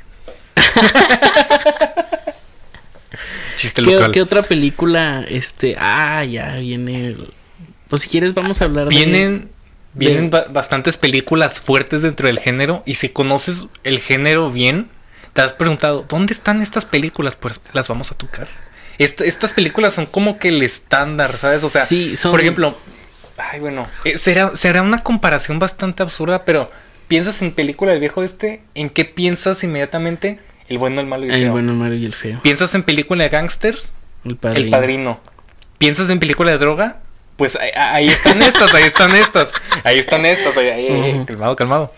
[3.58, 4.10] Chiste local.
[4.12, 5.24] ¿Qué, otra película?
[5.30, 5.76] Este.
[5.78, 7.16] Ah, ya viene.
[7.90, 9.50] Pues si quieres, vamos a hablar Vienen.
[9.94, 12.82] Vienen bastantes películas fuertes dentro del género.
[12.88, 14.90] Y si conoces el género bien,
[15.34, 17.36] te has preguntado, ¿dónde están estas películas?
[17.36, 18.48] Pues las vamos a tocar.
[18.98, 21.64] estas películas son como que el estándar, ¿sabes?
[21.64, 21.88] O sea,
[22.30, 22.78] por ejemplo,
[23.38, 26.72] ay, bueno, eh, será, será una comparación bastante absurda, pero
[27.08, 30.40] piensas en película del viejo este, ¿en qué piensas inmediatamente?
[30.70, 31.44] El bueno, el malo y el, feo.
[31.44, 32.40] El bueno, el malo y el feo.
[32.42, 33.92] ¿Piensas en película de gangsters?
[34.24, 34.66] El padrino.
[34.66, 35.20] El padrino.
[35.78, 36.98] ¿Piensas en película de droga?
[37.36, 39.52] Pues ahí, están estas, ahí están estas.
[39.84, 40.56] Ahí están estas.
[40.56, 41.94] Ahí, Calmado, calmado.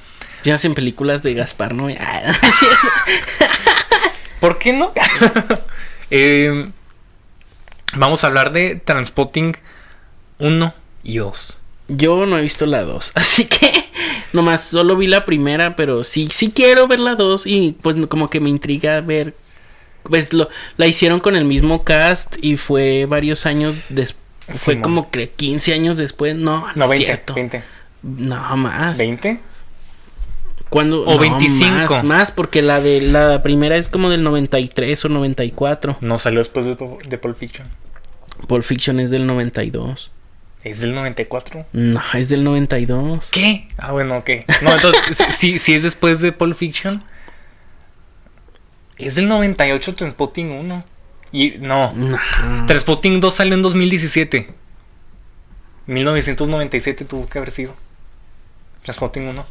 [0.46, 1.88] Ya hacen películas de Gaspar, ¿no?
[4.40, 4.94] ¿Por qué no?
[6.12, 6.70] Eh,
[7.96, 9.58] vamos a hablar de Transpotting
[10.38, 11.58] 1 y 2.
[11.88, 13.86] Yo no he visto la 2, así que
[14.34, 18.30] nomás solo vi la primera, pero sí, sí quiero ver la 2 y pues como
[18.30, 19.34] que me intriga ver,
[20.04, 25.10] pues lo, la hicieron con el mismo cast y fue varios años después, fue como
[25.10, 27.64] que 15 años después, no, no, 20,
[28.04, 29.00] No, más.
[29.00, 29.40] ¿20?
[30.76, 31.70] Cuando, o 25.
[31.72, 36.00] Más, más, porque la de la primera es como del 93 o 94.
[36.02, 36.76] No salió después de,
[37.08, 37.70] de Pulp Fiction.
[38.46, 40.12] Pulp Fiction es del 92.
[40.66, 41.66] ¿Es del 94?
[41.72, 43.30] No, es del 92.
[43.32, 43.70] ¿Qué?
[43.78, 44.30] Ah, bueno, ok.
[44.64, 47.02] No, entonces, si, si es después de Pulp Fiction.
[48.98, 50.84] Es del 98 Transpotting 1.
[51.32, 51.94] Y no.
[51.94, 52.20] no.
[52.68, 54.50] Transpotting 2 salió en 2017.
[55.88, 57.74] 1997 tuvo que haber sido.
[58.84, 59.46] Transpotting 1.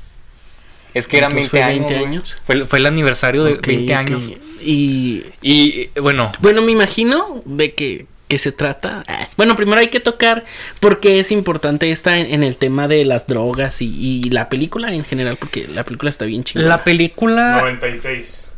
[0.94, 2.36] Es que eran 20 años.
[2.46, 4.32] Fue, fue, el aniversario de 20 años.
[4.60, 6.32] Y, y bueno.
[6.40, 9.04] Bueno, me imagino de que qué se trata.
[9.36, 10.44] Bueno, primero hay que tocar
[10.80, 15.36] porque es importante esta en, el tema de las drogas y, la película en general,
[15.36, 16.68] porque la película está bien chingada.
[16.68, 17.58] La película.
[17.60, 18.52] 96.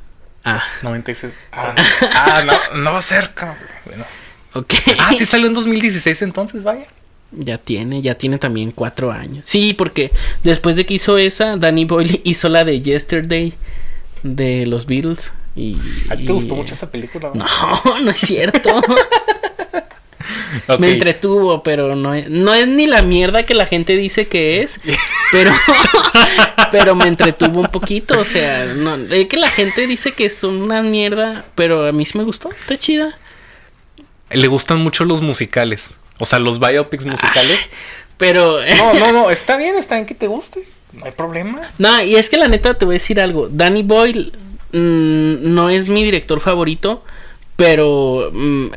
[0.45, 0.63] Ah.
[0.83, 1.35] 96.
[1.53, 1.75] Ah,
[2.13, 3.57] ah no, no va cerca.
[3.85, 4.05] Bueno.
[4.53, 4.75] Ok.
[4.99, 6.87] Ah, sí salió en 2016 entonces, vaya.
[7.37, 9.45] Ya tiene, ya tiene también cuatro años.
[9.47, 10.11] Sí, porque
[10.43, 13.55] después de que hizo esa, Danny Boyle hizo la de Yesterday
[14.23, 15.33] de los Beatles.
[15.55, 15.77] Y,
[16.11, 17.33] ¿A ti te gustó mucho esa película?
[17.35, 17.47] No,
[18.03, 18.81] no es cierto.
[20.79, 24.63] Me entretuvo, pero no es, no es ni la mierda que la gente dice que
[24.63, 24.81] es,
[25.31, 25.53] pero,
[26.73, 30.43] pero me entretuvo un poquito, o sea, no, es que la gente dice que es
[30.43, 33.17] una mierda, pero a mí sí me gustó, está chida.
[34.31, 37.61] Le gustan mucho los musicales, o sea, los biopics musicales.
[38.17, 38.61] pero...
[38.77, 41.63] no, no, no, está bien, está bien que te guste, no hay problema.
[41.79, 44.33] No, y es que la neta te voy a decir algo, Danny Boyle
[44.73, 47.05] mm, no es mi director favorito,
[47.57, 48.31] pero...
[48.33, 48.69] Mm,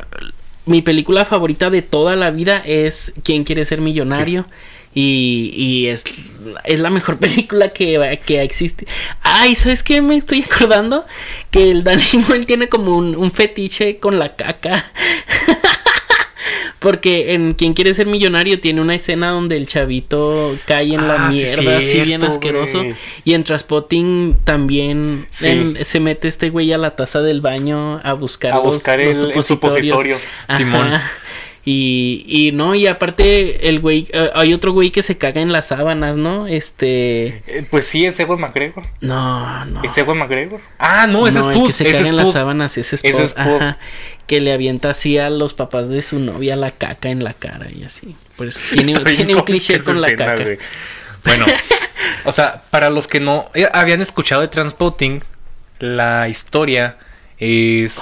[0.70, 4.46] mi película favorita de toda la vida es ¿Quién quiere ser millonario?
[4.94, 6.04] Y, y es,
[6.64, 8.86] es, la mejor película que, que existe.
[9.22, 10.02] Ay, ¿sabes qué?
[10.02, 11.06] Me estoy acordando
[11.50, 14.92] que el Danny Boyle tiene como un, un fetiche con la caca.
[16.80, 21.26] Porque en Quien quiere ser millonario tiene una escena donde el chavito cae en la
[21.26, 22.84] ah, mierda, así bien asqueroso.
[23.26, 28.54] Y en Transpotting también se mete este güey a la taza del baño a buscar,
[28.54, 30.18] a buscar el, supositorio.
[30.58, 30.92] Simón.
[31.66, 35.52] Y, y no, y aparte el güey, eh, hay otro güey que se caga en
[35.52, 36.48] las sábanas, ¿no?
[36.48, 37.44] Este...
[37.48, 38.84] Eh, pues sí, es Ewan McGregor.
[39.02, 39.84] No, no.
[39.84, 40.62] ¿Es Ewan McGregor?
[40.78, 43.40] Ah, no, ese no, es el que se caga en las sábanas, ese es Ese
[43.40, 43.78] Ajá,
[44.26, 47.68] que le avienta así a los papás de su novia la caca en la cara
[47.70, 48.16] y así.
[48.38, 50.46] Pues tiene, tiene un cliché con la caca.
[51.26, 51.46] Bueno,
[52.24, 55.22] o sea, para los que no eh, habían escuchado de Transpotting,
[55.80, 56.98] la historia
[57.38, 58.00] es...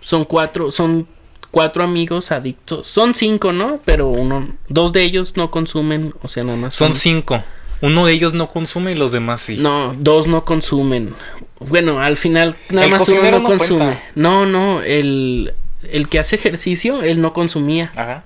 [0.00, 1.06] Son cuatro, son
[1.54, 2.88] cuatro amigos adictos.
[2.88, 3.80] Son cinco, ¿no?
[3.84, 6.74] Pero uno, dos de ellos no consumen, o sea, nada más.
[6.74, 7.42] Son, cinco.
[7.80, 9.56] Uno de ellos no consume y los demás sí.
[9.56, 11.14] No, dos no consumen.
[11.60, 14.00] Bueno, al final nada más uno no, consume.
[14.16, 15.54] No, no, el,
[15.90, 17.92] el que hace ejercicio, él no consumía.
[17.94, 18.24] Ajá.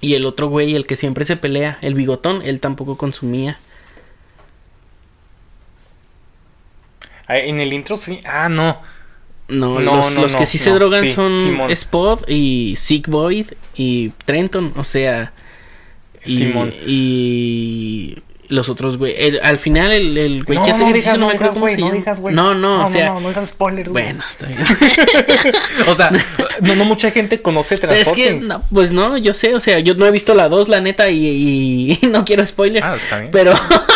[0.00, 3.58] Y el otro güey, el que siempre se pelea, el bigotón, él tampoco consumía.
[7.28, 8.20] En el intro sí.
[8.24, 8.78] Ah, no.
[9.50, 15.32] No, los, que sí se drogan son Spot y Sick Void y Trenton, o sea.
[16.24, 16.74] Y, Simón.
[16.86, 18.16] y
[18.50, 19.38] los otros güey.
[19.42, 21.90] al final el, el güey no, que hace no, digas, no, me acuerdo güey, no
[21.90, 22.34] digas, güey.
[22.34, 23.06] No, no, no, o sea.
[23.06, 24.04] No, no, digas spoilers, güey.
[24.04, 24.58] Bueno, está bien.
[25.86, 26.10] o sea,
[26.60, 28.24] no, no mucha gente conoce Transporting.
[28.24, 30.68] Es que, no, pues no, yo sé, o sea, yo no he visto la 2,
[30.68, 32.84] la neta, y, y, no quiero spoilers.
[32.84, 33.30] Ah, está bien.
[33.30, 33.54] Pero.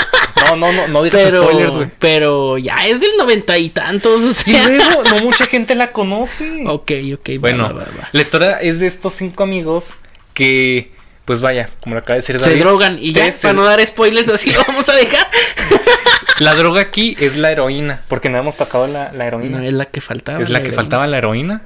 [0.50, 1.88] No, no, no, no digas pero, spoilers, güey.
[1.98, 4.64] Pero ya es del noventa y tantos, o sea.
[4.64, 6.64] Y luego, no mucha gente la conoce.
[6.66, 7.64] Ok, ok, bueno.
[7.64, 8.08] Va, va, va.
[8.12, 9.94] La historia es de estos cinco amigos
[10.34, 10.90] que,
[11.24, 12.52] pues vaya, como lo acaba de decir David.
[12.52, 15.28] Se drogan y ya, para no dar spoilers, así lo vamos a dejar.
[16.38, 19.58] la droga aquí es la heroína, porque no hemos tocado la, heroína.
[19.58, 20.40] No, es la que faltaba.
[20.40, 21.62] Es la, que faltaba la heroína.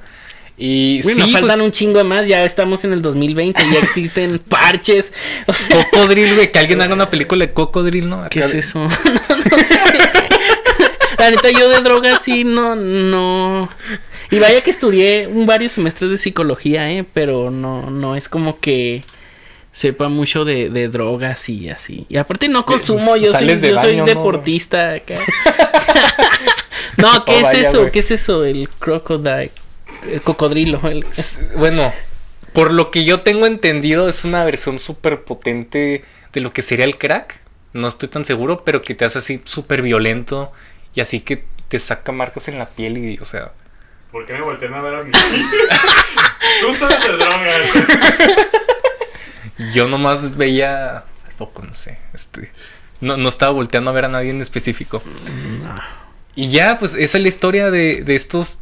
[0.61, 4.39] Y sí, nos faltan pues un chingo más, ya estamos en el 2020, ya existen
[4.49, 5.13] parches.
[5.71, 8.27] Cocodril, güey, que alguien haga una película de Cocodril, ¿no?
[8.29, 8.79] ¿Qué es eso?
[8.79, 9.79] no, sé.
[11.17, 13.69] La neta, yo de drogas sí, no, no.
[14.31, 17.05] Y vaya que estudié un varios semestres de psicología, ¿eh?
[17.13, 19.03] Pero no, no es como que
[19.71, 22.05] sepa mucho de, de drogas y así.
[22.09, 25.19] Y aparte no consumo, yo soy, yo soy deportista acá.
[26.97, 27.89] no, ¿qué es eso?
[27.89, 28.43] ¿Qué es eso?
[28.43, 29.51] El crocodile.
[30.07, 30.81] El cocodrilo.
[31.55, 31.93] Bueno,
[32.53, 36.85] por lo que yo tengo entendido, es una versión súper potente de lo que sería
[36.85, 37.39] el crack.
[37.73, 40.51] No estoy tan seguro, pero que te hace así súper violento
[40.95, 43.51] y así que te saca marcas en la piel y, o sea...
[44.11, 45.11] ¿Por qué me voltean a ver a mí?
[46.61, 47.61] Tú sabes de drogas.
[49.73, 51.03] Yo nomás veía...
[51.37, 51.99] Poco, no sé.
[52.13, 52.51] Este,
[53.01, 55.03] no, no estaba volteando a ver a nadie en específico.
[56.35, 58.59] Y ya, pues esa es la historia de, de estos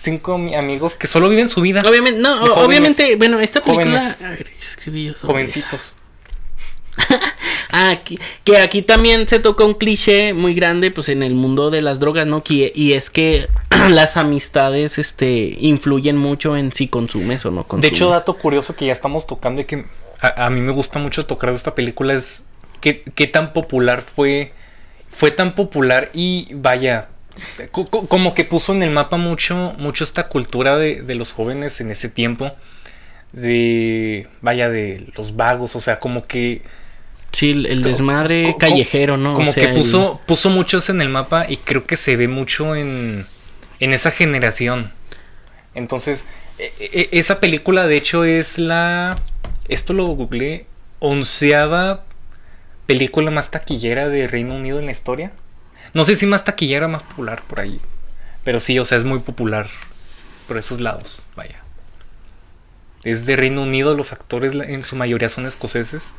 [0.00, 1.82] cinco amigos que solo viven su vida.
[1.86, 4.16] Obviamente, no, obviamente, bueno, esta película.
[4.24, 5.96] A ver, escribí yo Jovencitos.
[7.70, 7.98] ah,
[8.44, 11.98] que aquí también se toca un cliché muy grande, pues en el mundo de las
[11.98, 12.42] drogas, ¿no?
[12.46, 13.48] y es que
[13.90, 17.82] las amistades, este, influyen mucho en si consumes o no consumes.
[17.82, 19.84] De hecho, dato curioso que ya estamos tocando y que
[20.20, 22.44] a, mí me gusta mucho tocar de esta película es
[22.80, 24.52] qué, qué tan popular fue,
[25.08, 27.08] fue tan popular y vaya,
[27.70, 32.08] como que puso en el mapa mucho, mucho esta cultura de, los jóvenes en ese
[32.08, 32.52] tiempo.
[33.32, 36.62] De, vaya, de los vagos, o sea, como que...
[37.32, 39.34] Sí, el desmadre callejero, ¿no?
[39.34, 43.24] Como que puso, puso muchos en el mapa y creo que se ve mucho en,
[43.78, 44.92] en esa generación.
[45.74, 46.24] Entonces,
[46.58, 49.16] e, e, esa película de hecho es la...
[49.68, 50.66] Esto lo googleé.
[50.98, 52.04] Onceava
[52.90, 55.30] película más taquillera de Reino Unido en la historia.
[55.94, 57.80] No sé si más taquillera más popular por ahí.
[58.44, 59.68] Pero sí, o sea, es muy popular
[60.48, 61.20] por esos lados.
[61.36, 61.62] Vaya.
[63.04, 66.14] Es de Reino Unido, los actores en su mayoría son escoceses.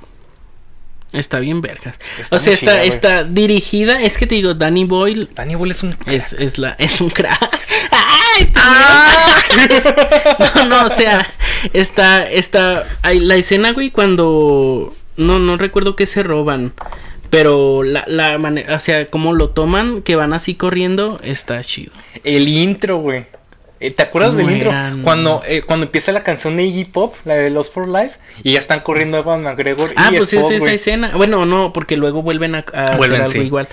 [1.13, 1.99] Está bien vergas.
[2.29, 5.29] o sea, está, está dirigida, es que te digo, Danny Boyle.
[5.35, 7.59] Danny Boyle es un Es, es, la, es un crack.
[7.91, 9.35] ¡Ay, ah.
[10.55, 11.27] no, no, o sea,
[11.73, 16.73] está, está, hay, la escena, güey, cuando, no, no recuerdo qué se roban.
[17.31, 21.93] Pero la, la manera, o sea, cómo lo toman, que van así corriendo, está chido.
[22.23, 23.25] El intro, güey.
[23.81, 24.71] Eh, ¿Te acuerdas del intro?
[25.01, 28.51] Cuando, eh, cuando empieza la canción de Iggy Pop, la de Lost for Life, y
[28.51, 29.91] ya están corriendo Evan McGregor.
[29.95, 31.13] Ah, pues es esa escena.
[31.15, 33.67] Bueno, no, porque luego vuelven a, hacer algo igual.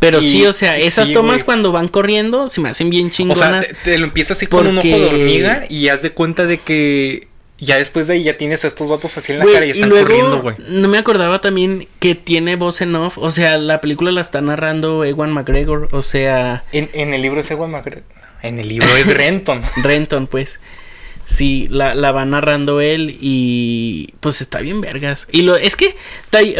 [0.00, 3.64] Pero sí, o sea, esas tomas cuando van corriendo se me hacen bien chingonas.
[3.64, 6.44] O sea, te, lo empiezas así con un ojo de hormiga y haz de cuenta
[6.44, 7.28] de que
[7.62, 9.90] ya después de ahí ya tienes a estos vatos así en la cara y están
[9.90, 10.56] corriendo, güey.
[10.68, 13.18] No me acordaba también que tiene voz en off.
[13.18, 15.88] O sea, la película la está narrando Ewan McGregor.
[15.92, 16.64] O sea.
[16.72, 18.02] En, en el libro es Ewan McGregor.
[18.42, 19.62] En el libro es Renton.
[19.76, 20.58] Renton, pues.
[21.26, 25.26] Sí, la, la, va narrando él y pues está bien vergas.
[25.30, 25.96] Y lo es que,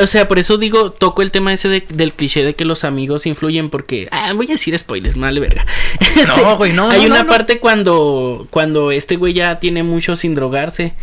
[0.01, 3.27] o sea, por eso digo, toco el tema ese del cliché de que los amigos
[3.27, 5.67] influyen porque, ah, voy a decir spoilers, vale verga.
[6.27, 6.91] no, este, güey, no.
[6.91, 10.95] Hay una parte cuando, cuando este güey ya tiene mucho sin drogarse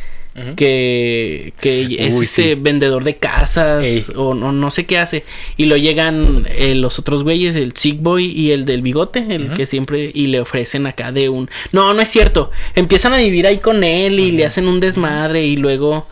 [0.56, 5.23] que, que es este vendedor de casas o no, no, sé qué hace.
[5.58, 9.54] Y lo llegan eh, los otros güeyes, el Sick Boy y el del bigote, el
[9.54, 11.49] que siempre, y le ofrecen acá de un...
[11.71, 12.52] No, no es cierto.
[12.75, 16.08] Empiezan a vivir ahí con él y le hacen un desmadre y luego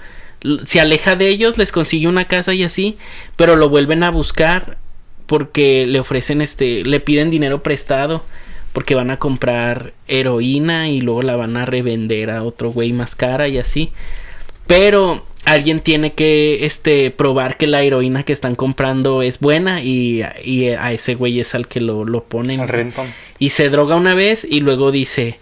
[0.65, 2.97] se aleja de ellos, les consigue una casa y así,
[3.35, 4.77] pero lo vuelven a buscar
[5.25, 8.23] porque le ofrecen este, le piden dinero prestado
[8.77, 13.15] porque van a comprar heroína y luego la van a revender a otro güey más
[13.15, 13.91] cara y así.
[14.67, 20.21] Pero alguien tiene que este probar que la heroína que están comprando es buena y,
[20.21, 22.61] a ese güey es al que lo, lo ponen.
[23.39, 25.39] Y se droga una vez y luego dice,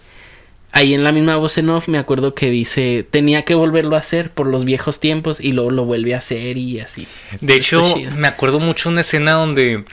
[0.72, 3.98] ahí en la misma voz en off me acuerdo que dice, tenía que volverlo a
[3.98, 7.06] hacer por los viejos tiempos y luego lo vuelve a hacer y así.
[7.42, 7.82] De hecho,
[8.14, 9.84] me acuerdo mucho una escena donde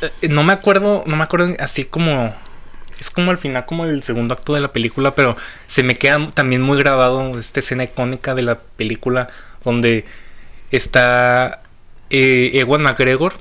[0.00, 2.34] eh, no me acuerdo, no me acuerdo así como
[3.00, 5.36] es como al final como el segundo acto de la película, pero
[5.66, 9.28] se me queda también muy grabado esta escena icónica de la película
[9.64, 10.04] donde
[10.70, 11.62] está
[12.10, 13.34] eh, Ewan McGregor,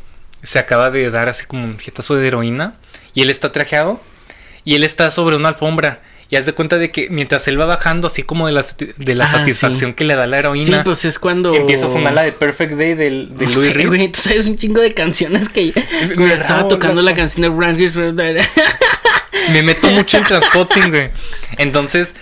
[0.43, 2.75] se acaba de dar así como un jetazo de heroína
[3.13, 4.01] y él está trajeado
[4.63, 5.99] y él está sobre una alfombra
[6.31, 8.63] y haz de cuenta de que mientras él va bajando, así como de la,
[8.97, 10.77] de la ah, satisfacción que le da la heroína.
[10.77, 11.55] Sí, pues es cuando.
[11.55, 14.55] Empieza a sonar la de Perfect Day del, de Louis sí, güey, tú sabes un
[14.55, 15.73] chingo de canciones que.
[16.17, 17.79] Me estaba tocando la canción de Brand
[19.51, 21.09] Me meto mucho en transporting, güey.
[21.57, 22.13] Entonces,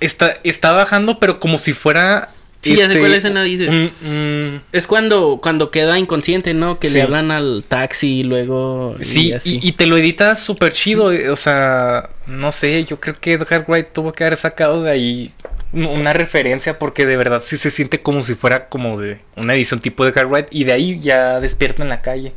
[0.00, 2.30] está, está bajando, pero como si fuera
[2.62, 3.70] Sí, ya sé Este, cuál escena dices.
[3.70, 6.80] mm, mm, Es cuando, cuando queda inconsciente, ¿no?
[6.80, 6.94] Que Sí.
[6.94, 8.96] le hablan al taxi y luego.
[8.98, 9.60] y Sí, así.
[9.62, 11.12] y, y te lo editas súper chido.
[11.12, 14.90] eh, O sea, no sé, yo creo que Edgar Wright tuvo que haber sacado de
[14.90, 15.30] ahí
[15.72, 19.78] una referencia porque de verdad sí se siente como si fuera como de una edición
[19.80, 22.32] tipo de Edgar Wright y de ahí ya despierta en la calle.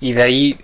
[0.00, 0.58] Y de ahí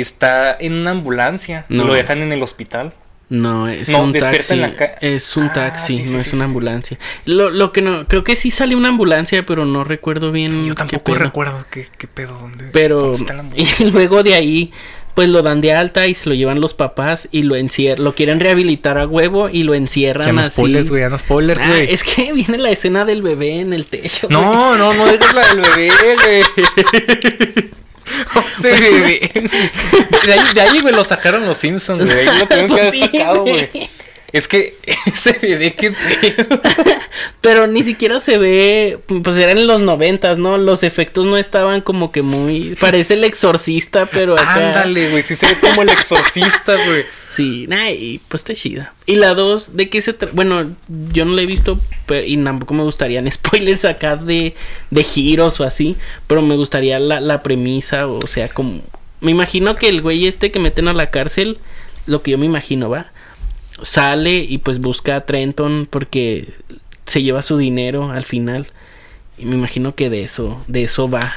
[0.00, 1.64] está en una ambulancia.
[1.68, 1.84] No.
[1.84, 2.92] Lo dejan en el hospital.
[3.28, 4.54] No, es No, un taxi.
[4.54, 6.98] en la ca- Es un Ah, taxi, sí, sí, no sí, es una ambulancia.
[7.26, 10.64] Lo, lo que no, creo que sí salió una ambulancia, pero no recuerdo bien.
[10.66, 11.18] Yo qué tampoco pedo.
[11.24, 12.36] recuerdo qué, qué pedo.
[12.40, 13.86] Dónde, Pero, dónde está la ambulancia.
[13.86, 14.72] y luego de ahí,
[15.14, 18.14] pues lo dan de alta y se lo llevan los papás y lo encierran, lo
[18.16, 20.50] quieren rehabilitar a huevo y lo encierran Ya no así.
[20.50, 23.86] spoilers, güey, ya no spoilers, Ah, es que viene la escena del bebé en el
[23.86, 24.26] techo.
[24.28, 25.90] No, no, no digas la del bebé,
[26.24, 27.70] güey.
[28.58, 29.32] Ese bebé.
[30.26, 32.26] De ahí, de ahí, güey, lo sacaron los Simpsons, güey.
[32.26, 33.68] Lo tuvieron que haber Sí, sacado, güey.
[34.32, 34.76] Es que
[35.06, 35.94] ese bebé, pedo.
[37.40, 40.58] Pero ni siquiera se ve, pues eran en los noventas, ¿no?
[40.58, 42.76] Los efectos no estaban como que muy...
[42.80, 44.54] Parece el exorcista, pero acá...
[44.54, 45.22] Ándale, güey.
[45.22, 47.04] Sí se ve como el exorcista, güey.
[47.24, 48.92] Sí, nah, y pues está chida.
[49.06, 50.34] Y la dos, ¿de qué se trata?
[50.34, 50.74] Bueno,
[51.12, 54.54] yo no la he visto pero, y tampoco me gustarían spoilers acá de,
[54.90, 58.82] de giros o así, pero me gustaría la, la premisa, o sea, como...
[59.20, 61.58] Me imagino que el güey este que meten a la cárcel,
[62.06, 63.12] lo que yo me imagino, ¿va?
[63.82, 66.52] Sale y pues busca a Trenton porque
[67.06, 68.66] se lleva su dinero al final.
[69.38, 71.34] Y me imagino que de eso, de eso va.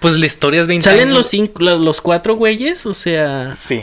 [0.00, 1.18] Pues la historia es 20 ¿Salen años.
[1.18, 2.86] los cinco, los, los cuatro güeyes?
[2.86, 3.54] O sea...
[3.56, 3.82] Sí.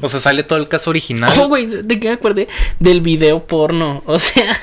[0.00, 1.32] O sea, sale todo el caso original.
[1.40, 2.46] Oh, güey, ¿de qué me acordé?
[2.78, 4.02] Del video porno.
[4.06, 4.56] O sea,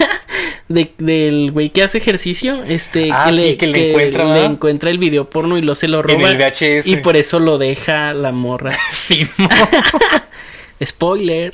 [0.68, 2.64] de, del güey que hace ejercicio.
[2.64, 5.76] Este, Ah, que, sí, le, que le encuentra, le encuentra el video porno y lo
[5.76, 6.30] se lo En roba.
[6.32, 6.88] el VHS.
[6.88, 8.78] Y por eso lo deja la morra.
[8.94, 9.50] Sí, mo.
[10.86, 11.54] Spoiler.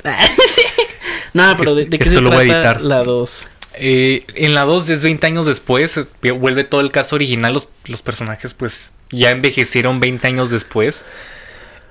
[1.36, 2.80] No, pero ¿de, de qué Esto se lo voy a editar.
[2.80, 3.46] la 2?
[3.78, 7.68] Eh, en la 2 es 20 años después, eh, vuelve todo el caso original, los,
[7.84, 11.04] los personajes pues ya envejecieron 20 años después.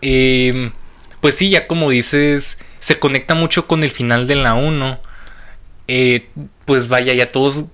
[0.02, 0.72] Eh,
[1.22, 5.00] pues sí, ya como dices, se conecta mucho con el final de la 1.
[5.88, 6.28] Eh,
[6.66, 7.66] pues vaya, ya todos,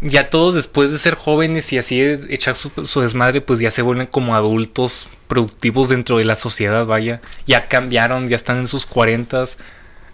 [0.00, 3.70] ya todos después de ser jóvenes y así de echar su, su desmadre, pues ya
[3.70, 7.20] se vuelven como adultos productivos dentro de la sociedad, vaya.
[7.46, 9.44] Ya cambiaron, ya están en sus 40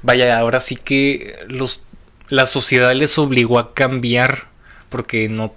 [0.03, 1.85] Vaya, ahora sí que los
[2.29, 4.45] la sociedad les obligó a cambiar
[4.91, 5.55] porque no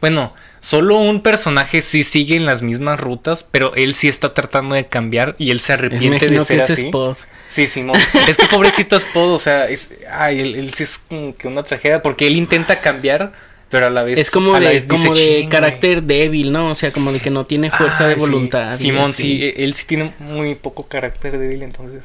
[0.00, 4.74] bueno, solo un personaje sí sigue en las mismas rutas, pero él sí está tratando
[4.74, 6.86] de cambiar y él se arrepiente imagino de ser así.
[6.86, 7.18] Spot.
[7.48, 8.08] Sí, Simón.
[8.26, 11.62] es que pobrecito Spot, o sea, es, ay, él, él sí es como que una
[11.64, 13.32] tragedia porque él intenta cambiar,
[13.68, 16.70] pero a la vez Es como de, vez como dice, de "Chin, carácter débil, ¿no?
[16.70, 17.78] O sea, como de que no tiene güey".
[17.78, 18.20] fuerza de sí.
[18.20, 18.72] voluntad.
[18.74, 19.22] y Simón, así.
[19.22, 22.04] sí, él sí tiene muy poco carácter débil, entonces.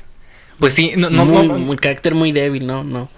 [0.59, 2.83] Pues sí, no, no, muy, no, muy carácter muy débil, ¿no?
[2.83, 3.09] No.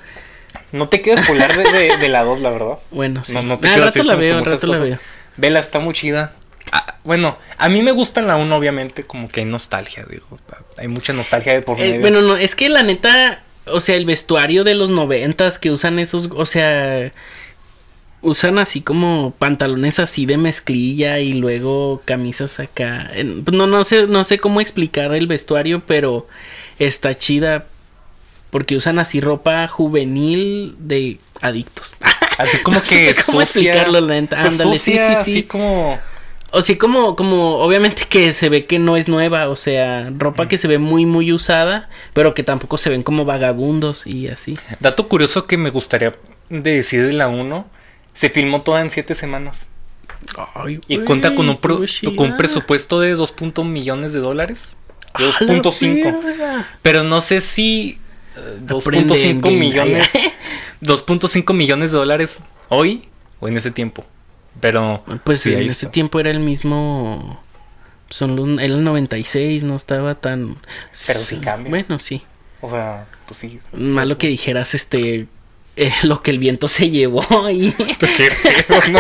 [0.72, 2.78] no te quedes polar de, de, de la 2, la verdad.
[2.92, 3.34] Bueno, sí.
[3.34, 4.98] No, no te Ah, al rato la veo, al rato la veo.
[5.38, 6.34] Vela, está muy chida.
[6.72, 10.26] Ah, bueno, a mí me gusta la 1, obviamente, como que hay nostalgia, digo.
[10.78, 12.02] Hay mucha nostalgia de por Eh, medio.
[12.02, 16.00] bueno, no, es que la neta, o sea, el vestuario de los noventas que usan
[16.00, 17.12] esos, o sea,
[18.22, 23.12] usan así como pantalones así de mezclilla y luego camisas acá.
[23.14, 26.28] Pues, No, no sé, no sé cómo explicar el vestuario, pero
[26.80, 27.66] está chida
[28.50, 31.96] porque usan así ropa juvenil de adictos.
[32.38, 34.38] Así como no que cómo sucia, explicarlo, la neta.
[34.40, 35.32] pues Ándale, sí, sucia, sí, sí.
[35.40, 36.00] Así como...
[36.52, 40.48] O sea, como, como, obviamente que se ve que no es nueva, o sea, ropa
[40.48, 44.58] que se ve muy, muy usada, pero que tampoco se ven como vagabundos y así.
[44.80, 46.16] Dato curioso que me gustaría
[46.50, 47.68] de decir de la 1.
[48.14, 49.66] Se filmó toda en 7 semanas.
[50.56, 51.82] Ay, Y cuenta con un, pro-
[52.16, 53.34] con un presupuesto de 2.
[53.66, 54.77] millones de dólares.
[55.18, 56.24] De ¡A la 2.5.
[56.24, 56.68] verga!
[56.82, 57.98] Pero no sé si
[58.36, 59.58] eh, Aprende 2.5 Endgame.
[59.58, 60.10] millones.
[60.82, 62.38] 2.5 millones de dólares
[62.70, 63.08] hoy
[63.40, 64.06] o en ese tiempo.
[64.60, 65.92] Pero Pues sí, en ese está.
[65.92, 67.42] tiempo era el mismo.
[68.10, 70.56] Son el 96, no estaba tan.
[71.06, 71.70] Pero sí cambia.
[71.70, 72.22] Bueno, sí.
[72.62, 73.60] O sea, pues sí.
[73.74, 75.28] Malo que dijeras este.
[75.76, 78.30] eh, lo que el viento se llevó y Qué
[78.92, 79.00] ¿no?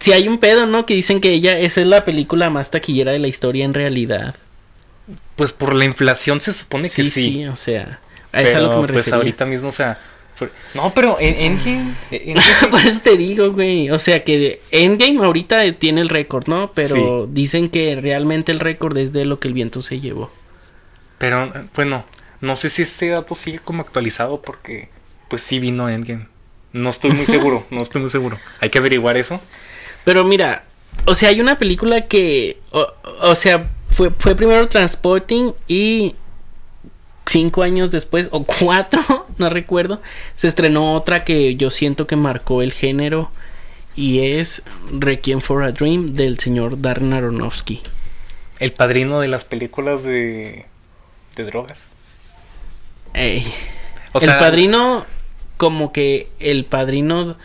[0.00, 0.86] si hay un pedo, ¿no?
[0.86, 4.34] Que dicen que ella esa es la película más taquillera de la historia en realidad.
[5.40, 7.32] Pues por la inflación se supone que Sí, sí.
[7.32, 7.98] sí, o sea,
[8.30, 9.16] a eso es a Pero lo que me pues refería.
[9.16, 9.98] ahorita mismo, o sea.
[10.74, 11.94] No, pero en Endgame.
[12.10, 13.88] en- en- Por eso te digo, güey.
[13.90, 16.72] O sea que Endgame ahorita tiene el récord, ¿no?
[16.74, 20.30] Pero dicen que realmente el récord es de lo que el viento se llevó.
[21.16, 22.04] Pero bueno,
[22.42, 24.90] no sé si este dato sigue como actualizado porque
[25.28, 26.26] pues sí vino Endgame.
[26.74, 28.38] No estoy muy seguro, no estoy muy seguro.
[28.60, 29.40] Hay que averiguar eso.
[30.04, 30.64] Pero mira,
[31.06, 32.86] o sea, hay una película que, o,
[33.22, 36.14] o sea, fue, fue primero Transporting y
[37.26, 39.02] cinco años después, o cuatro,
[39.38, 40.00] no recuerdo,
[40.34, 43.30] se estrenó otra que yo siento que marcó el género,
[43.96, 44.62] y es
[44.92, 47.80] Requiem for a Dream del señor Darren Aronofsky.
[48.58, 50.66] El padrino de las películas de,
[51.36, 51.82] de drogas.
[53.14, 53.52] Ey.
[54.20, 55.06] el padrino,
[55.56, 57.36] como que el padrino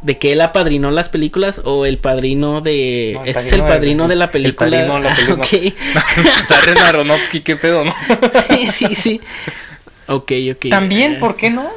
[0.00, 3.18] de que él apadrinó las películas o el padrino de.
[3.24, 4.66] este es el padrino de, la película.
[4.66, 5.74] El padrino de la película.
[5.96, 6.06] Ah,
[6.48, 7.94] Darren Aronofsky, qué pedo, ¿no?
[8.72, 9.20] sí, sí.
[10.06, 10.68] Ok, ok.
[10.70, 11.70] También, ¿por qué no?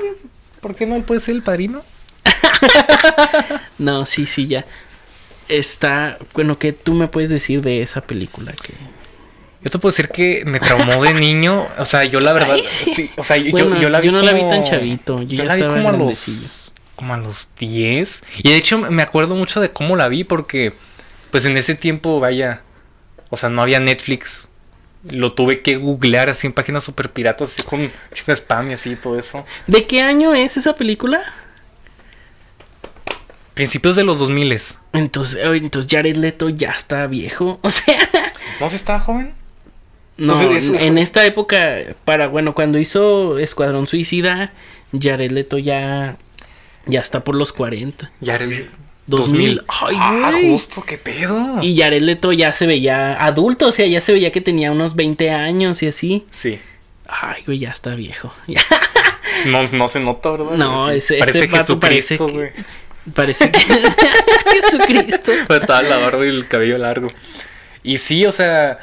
[0.62, 1.84] ¿Por qué no él puede ser el padrino?
[3.80, 4.66] no, sí, sí, ya.
[5.48, 6.18] Está.
[6.34, 8.54] Bueno, ¿qué tú me puedes decir de esa película?
[8.54, 8.74] que
[9.64, 11.68] Yo te puedo decir que me traumó de niño.
[11.80, 12.56] O sea, yo la verdad.
[12.96, 14.06] sí, o sea, yo, yo, la vi.
[14.06, 15.22] Yo no la vi tan chavito.
[15.24, 16.61] Yo, la vi como a los.
[17.02, 18.22] Como a los 10.
[18.44, 20.72] Y de hecho, me acuerdo mucho de cómo la vi porque.
[21.32, 22.62] Pues en ese tiempo, vaya.
[23.32, 24.50] O sea, no había Netflix.
[25.04, 27.92] Lo tuve que googlear así en páginas super piratas, así con
[28.28, 29.48] spam y así todo eso.
[29.66, 31.24] ¿De qué año es esa película?
[33.56, 34.62] Principios de los 2000
[34.94, 37.60] Entonces, entonces Jared Leto ya está viejo.
[37.64, 37.98] O sea.
[38.60, 39.34] ¿No se está joven?
[40.18, 44.54] No, en esta época, para bueno, cuando hizo Escuadrón Suicida,
[44.94, 46.18] Jared Leto ya,
[46.86, 48.12] ya está por los 40.
[48.24, 48.68] Jared
[49.08, 49.64] 2000.
[49.68, 51.60] Ay, ah, justo, qué pedo.
[51.62, 54.96] Y Jared Leto ya se veía adulto, o sea, ya se veía que tenía unos
[54.96, 56.26] 20 años y así.
[56.32, 56.60] Sí.
[57.08, 58.34] Ay, güey, ya está viejo.
[59.48, 60.52] no, no se nota, ¿verdad?
[60.58, 62.52] No, ese, parece este Jesucristo, güey.
[63.14, 63.60] Parece que
[64.62, 65.32] Jesucristo.
[65.48, 67.10] Toda la barba y el cabello largo.
[67.84, 68.80] Y sí, o sea,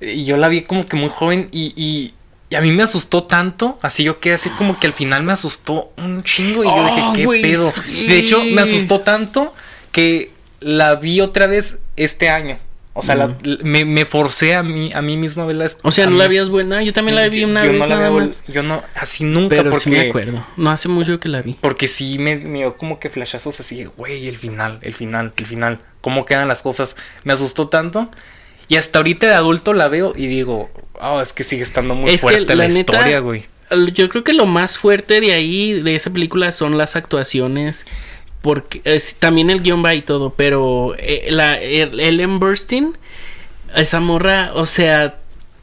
[0.00, 2.14] yo la vi como que muy joven y, y,
[2.56, 3.78] a mí me asustó tanto.
[3.82, 6.64] Así yo quedé así como que al final me asustó un chingo.
[6.64, 7.72] Y yo dije, ah, ¿qué pedo?
[7.86, 9.54] De hecho, me asustó tanto
[9.92, 12.58] que la vi otra vez este año.
[12.98, 15.70] O sea, me, me, forcé a mí, a mí mismo a verla.
[15.82, 16.82] O sea, ¿no la vías buena?
[16.82, 17.72] Yo también la vi una vez.
[17.72, 18.42] No nada más.
[18.48, 19.50] Yo no, así nunca.
[19.54, 20.44] Pero porque, sí me acuerdo.
[20.56, 21.54] No hace mucho que la vi.
[21.60, 25.46] Porque sí me, me dio como que flashazos así, güey, el final, el final, el
[25.46, 25.78] final.
[26.00, 26.96] Cómo quedan las cosas.
[27.22, 28.10] Me asustó tanto.
[28.68, 32.18] Y hasta ahorita de adulto la veo y digo, oh, es que sigue estando muy
[32.18, 33.46] fuerte la, historia, güey.
[33.92, 37.84] Yo creo que lo más fuerte de ahí, de esa película, son las actuaciones
[38.42, 42.96] porque también el guion va y todo, pero eh, la Ellen Burstyn,
[43.74, 45.16] esa morra, o sea,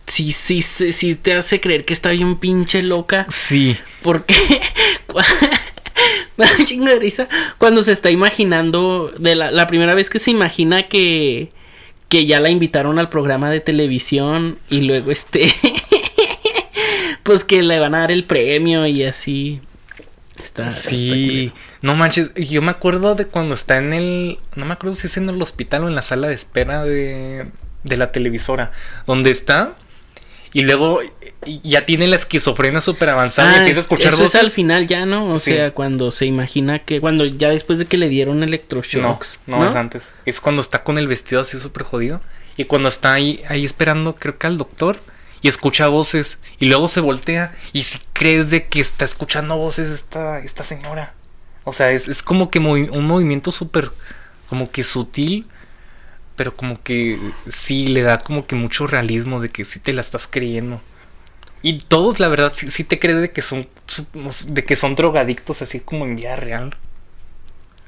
[0.06, 3.28] sí, sí, sí, te hace creer que está bien pinche loca.
[3.30, 3.78] Sí.
[4.01, 4.36] Porque
[6.38, 7.28] me da un chingo de risa
[7.58, 11.51] cuando se está imaginando de la, la primera vez que se imagina que
[12.10, 15.51] que ya la invitaron al programa de televisión y luego este
[17.24, 19.62] pues que le van a dar el premio y así.
[20.70, 21.51] Sí,
[21.82, 25.18] no manches, yo me acuerdo de cuando está en el, no me acuerdo si es
[25.18, 27.47] en el hospital o en la sala de espera de,
[27.84, 28.72] de la televisora,
[29.06, 29.76] donde está
[30.56, 31.01] y luego
[31.64, 34.88] ya tiene la esquizofrenia súper avanzada y ah, empieza a escuchar eso es al final
[34.88, 35.34] ya, ¿no?
[35.34, 39.39] O sea, cuando se imagina que, cuando ya después de que le dieron electroshocks.
[39.47, 40.06] No, no, es antes.
[40.26, 42.22] Es cuando está con el vestido así súper jodido
[42.56, 44.97] y cuando está ahí, ahí esperando, creo que al doctor
[45.41, 49.89] y escucha voces y luego se voltea y si crees de que está escuchando voces
[49.89, 51.16] esta, esta señora.
[51.66, 53.91] O sea, es, como que un movimiento súper
[54.47, 55.47] como que sutil,
[56.36, 57.20] pero como que
[57.50, 60.82] sí le da como que mucho realismo de que sí te la estás creyendo.
[61.62, 63.68] Y todos, la verdad, sí, te crees de que son
[64.48, 66.76] de que son drogadictos así como en vida real.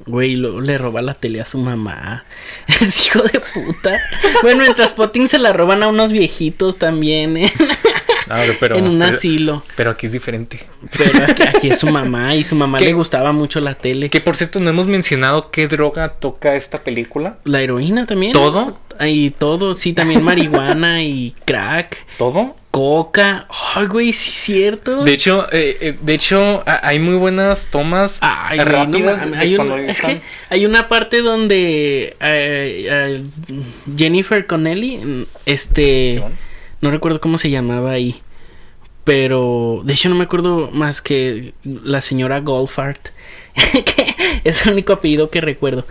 [0.05, 2.23] Güey, le roba la tele a su mamá.
[2.67, 3.99] Es hijo de puta.
[4.41, 7.51] bueno, en Transpotting se la roban a unos viejitos también, ¿eh?
[8.59, 9.63] pero, en un asilo.
[9.75, 10.65] Pero aquí es diferente.
[10.97, 11.11] Pero
[11.55, 14.09] aquí, es su mamá y su mamá le gustaba mucho la tele.
[14.09, 17.37] Que por cierto, no hemos mencionado qué droga toca esta película.
[17.43, 18.33] La heroína también.
[18.33, 18.79] ¿Todo?
[18.99, 22.05] Y todo, sí, también marihuana y crack.
[22.17, 22.55] ¿Todo?
[22.71, 23.47] Coca.
[23.75, 25.03] Ay, güey, sí es cierto.
[25.03, 29.21] De hecho, eh, eh, de hecho, hay muy buenas tomas Ay, rápidas.
[29.35, 29.57] hay
[29.87, 33.23] es que hay una parte donde eh,
[33.95, 36.21] Jennifer Connelly, este,
[36.81, 38.21] no recuerdo cómo se llamaba ahí,
[39.03, 43.09] pero de hecho no me acuerdo más que la señora Goldfart,
[43.55, 45.87] que es el único apellido que recuerdo,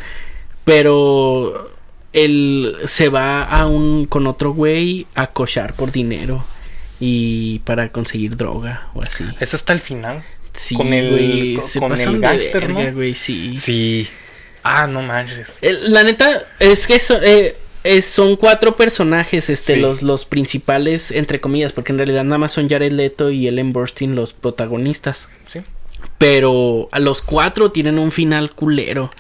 [0.64, 1.70] pero
[2.12, 6.44] él se va a un con otro güey a cochar por dinero
[6.98, 9.24] y para conseguir droga o así.
[9.40, 10.24] Es hasta el final.
[10.54, 12.80] Sí, con el, con, el gangster, ¿no?
[13.14, 13.56] sí.
[13.58, 14.08] Sí.
[14.62, 15.58] Ah, no manches.
[15.60, 17.56] la neta es que eh,
[18.02, 22.68] son cuatro personajes, este, los, los principales, entre comillas, porque en realidad nada más son
[22.68, 25.28] Jared Leto y Ellen Burstyn los protagonistas.
[25.46, 25.60] Sí.
[26.18, 29.10] Pero a los cuatro tienen un final culero.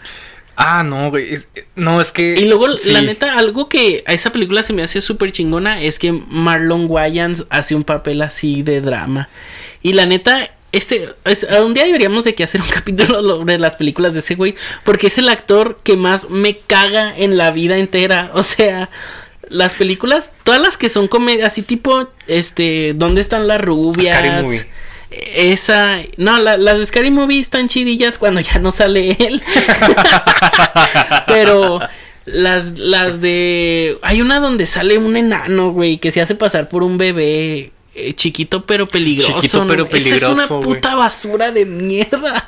[0.56, 1.38] Ah, no, güey.
[1.74, 2.34] no, es que.
[2.38, 5.98] Y luego, la neta, algo que a esa película se me hace súper chingona es
[5.98, 9.28] que Marlon Wayans hace un papel así de drama.
[9.82, 11.08] Y la neta, este,
[11.62, 14.54] un día deberíamos de que hacer un capítulo sobre las películas de ese güey,
[14.84, 18.30] porque es el actor que más me caga en la vida entera.
[18.36, 18.90] O sea,
[19.48, 24.16] las películas, todas las que son comedias, así tipo, este, ¿dónde están las rubias?
[24.16, 24.66] Scary Movie.
[25.10, 29.42] Esa, no, las de Scary Movie están chidillas cuando ya no sale él.
[31.26, 31.80] Pero
[32.26, 33.98] las, las de.
[34.02, 37.72] Hay una donde sale un enano, güey, que se hace pasar por un bebé.
[37.98, 39.40] Eh, chiquito pero peligroso.
[39.40, 40.32] Chiquito pero peligroso.
[40.32, 42.46] Esa es una puta basura de mierda.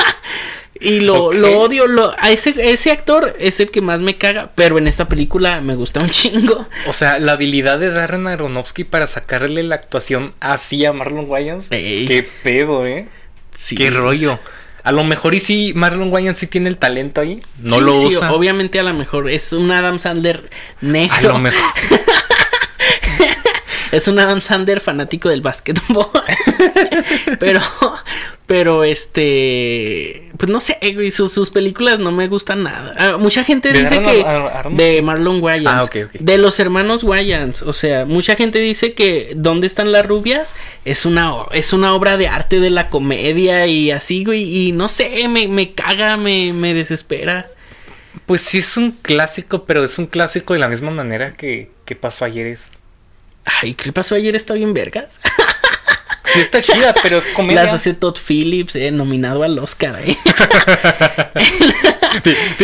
[0.80, 1.86] y lo, lo odio.
[1.86, 4.50] Lo, a ese, ese actor es el que más me caga.
[4.54, 6.68] Pero en esta película me gusta un chingo.
[6.86, 11.68] O sea, la habilidad de Darren Aronofsky para sacarle la actuación así a Marlon Wayans.
[11.70, 13.08] Qué pedo, eh.
[13.56, 14.38] Sí, Qué rollo.
[14.84, 17.40] A lo mejor y sí, Marlon Wayans sí tiene el talento ahí.
[17.58, 18.32] No lo usa.
[18.32, 20.50] obviamente a lo mejor es un Adam Sandler
[20.82, 21.14] negro.
[21.16, 21.60] A lo mejor.
[23.92, 26.08] es un Adam Sandler fanático del básquetbol.
[27.38, 27.60] pero,
[28.46, 32.94] pero este, pues no sé, güey, sus, películas no me gustan nada.
[32.98, 34.24] Ah, mucha gente dice que
[34.70, 39.66] de Marlon Wayans, ah, de los hermanos Wayans, o sea, mucha gente dice que ¿Dónde
[39.66, 40.52] están las rubias?
[40.84, 44.88] es una es una obra de arte de la comedia y así, güey, y no
[44.88, 47.46] sé, me, me caga, me, me desespera.
[48.26, 51.96] Pues sí es un clásico, pero es un clásico de la misma manera que, que
[51.96, 52.70] pasó ayer es.
[53.62, 54.36] Ay, ¿qué pasó ayer?
[54.36, 55.20] Está bien vergas.
[56.32, 57.64] Sí está chida, pero es comedia.
[57.64, 60.14] Las hace Todd Phillips, eh, nominado al Oscar, eh.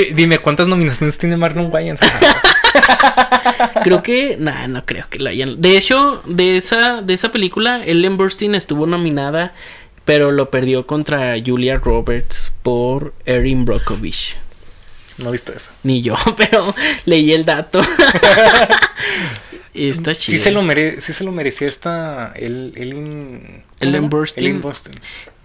[0.15, 1.99] Dime, ¿cuántas nominaciones tiene Marlon Wayans?
[3.83, 5.63] creo que, nah, no creo que la hayan.
[5.63, 9.55] De hecho, de esa, de esa película, Ellen Burstyn estuvo nominada,
[10.05, 14.37] pero lo perdió contra Julia Roberts por Erin Brockovich.
[15.17, 15.71] No he visto eso.
[15.85, 16.75] Ni yo, pero
[17.07, 17.81] leí el dato.
[19.75, 20.39] Está chido.
[20.39, 22.33] Sí se lo, mere sí se lo merecía esta.
[22.37, 24.63] El, el, el Burstyn.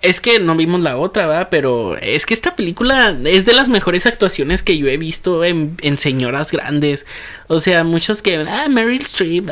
[0.02, 1.48] Es que no vimos la otra, ¿verdad?
[1.50, 5.76] Pero es que esta película es de las mejores actuaciones que yo he visto en,
[5.82, 7.06] en señoras grandes.
[7.48, 8.38] O sea, muchos que.
[8.48, 9.50] Ah, Meryl Streep.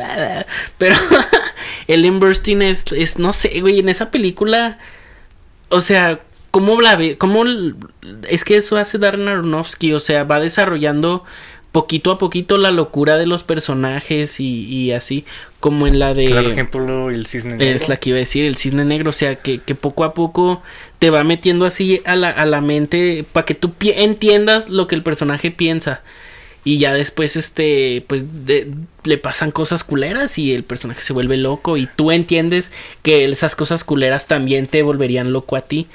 [0.77, 0.95] Pero
[1.87, 3.17] Ellen Burstyn es, es.
[3.17, 3.79] No sé, güey.
[3.79, 4.77] En esa película.
[5.69, 6.19] O sea,
[6.51, 7.17] ¿cómo la ve?
[7.17, 7.43] ¿Cómo.?
[8.29, 9.93] Es que eso hace Darren Aronofsky.
[9.93, 11.25] O sea, va desarrollando
[11.77, 15.25] poquito a poquito la locura de los personajes y, así,
[15.59, 16.29] como en la de...
[16.29, 17.75] Por ejemplo, el cisne negro.
[17.75, 20.15] Es la que iba a decir, el cisne negro, o sea, que, que poco a
[20.15, 20.63] poco
[20.97, 24.95] te va metiendo así a la, a la mente para que tú entiendas lo que
[24.95, 26.01] el personaje piensa.
[26.63, 28.25] Y ya después, este, pues
[29.03, 32.71] le pasan cosas culeras y el personaje se vuelve loco y tú entiendes
[33.03, 35.85] que esas cosas culeras también te volverían loco a ti.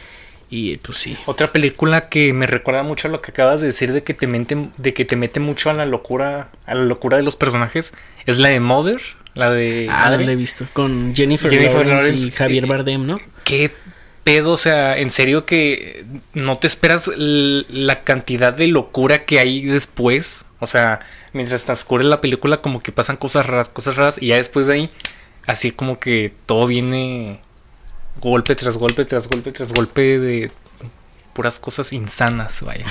[0.55, 1.17] Y pues sí.
[1.25, 4.27] Otra película que me recuerda mucho a lo que acabas de decir de que te
[4.27, 7.95] mete, de que te mete mucho a la locura, a la locura de los personajes,
[8.27, 9.01] es la de Mother,
[9.33, 13.19] la de Ah, no la he visto con Jennifer, Lawrence, y Javier Bardem, ¿no?
[13.45, 13.73] Qué
[14.25, 19.65] pedo, o sea, en serio que no te esperas la cantidad de locura que hay
[19.65, 21.01] después, o sea,
[21.33, 24.75] mientras transcurre la película como que pasan cosas raras, cosas raras y ya después de
[24.75, 24.91] ahí
[25.47, 27.41] así como que todo viene
[28.21, 30.51] golpe tras golpe tras golpe tras golpe de
[31.33, 32.87] puras cosas insanas, vaya.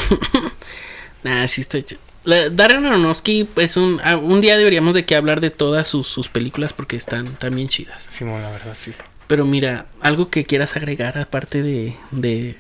[1.23, 1.97] nah, sí está hecho.
[2.23, 6.71] Darren Aronofsky es un ah, un día deberíamos de que hablar de todas sus, películas
[6.71, 8.05] porque están también chidas.
[8.09, 8.93] Sí, la verdad sí.
[9.27, 12.57] Pero mira, algo que quieras agregar aparte de de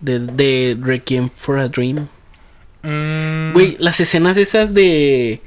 [0.00, 2.08] de, de Requiem for a Dream.
[2.82, 3.52] Mm.
[3.52, 5.40] Güey, las escenas esas de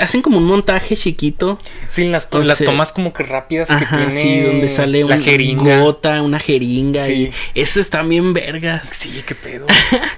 [0.00, 1.58] hacen como un montaje chiquito.
[1.88, 4.22] Sí, las, las tomas como que rápidas que tiene.
[4.22, 5.80] Sí, donde sale una jeringa.
[5.80, 7.04] gota, una jeringa.
[7.04, 7.30] Sí.
[7.54, 8.88] Y eso está bien vergas.
[8.88, 9.66] Sí, qué pedo.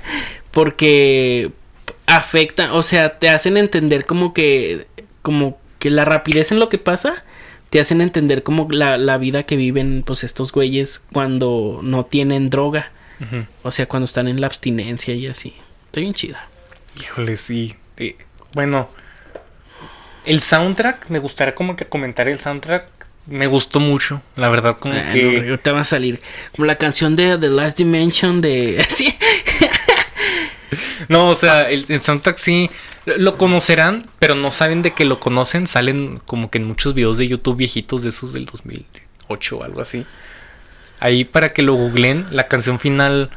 [0.51, 1.51] Porque
[2.07, 4.87] afecta, o sea, te hacen entender como que,
[5.23, 7.25] como que la rapidez en lo que pasa,
[7.71, 12.51] te hacen entender como la, la vida que viven pues estos güeyes cuando no tienen
[12.51, 12.91] droga.
[13.63, 15.55] O sea, cuando están en la abstinencia y así.
[15.87, 16.47] Está bien chida.
[17.01, 17.75] Híjole, sí.
[17.97, 18.17] Eh,
[18.53, 18.91] bueno,
[20.25, 22.89] el soundtrack, me gustaría como que comentar el soundtrack.
[23.27, 25.59] Me gustó mucho, la verdad, como ah, que.
[25.62, 26.20] te va a salir.
[26.55, 28.87] Como la canción de The Last Dimension de.
[31.09, 32.70] no, o sea, el, soundtrack sí.
[33.07, 35.66] Lo conocerán, pero no saben de que lo conocen.
[35.66, 39.81] Salen como que en muchos videos de YouTube viejitos de esos del 2008 o algo
[39.81, 40.07] así.
[41.01, 43.31] Ahí para que lo googleen, la canción final.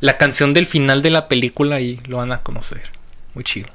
[0.00, 2.82] La canción del final de la película, ahí lo van a conocer.
[3.34, 3.68] Muy chido,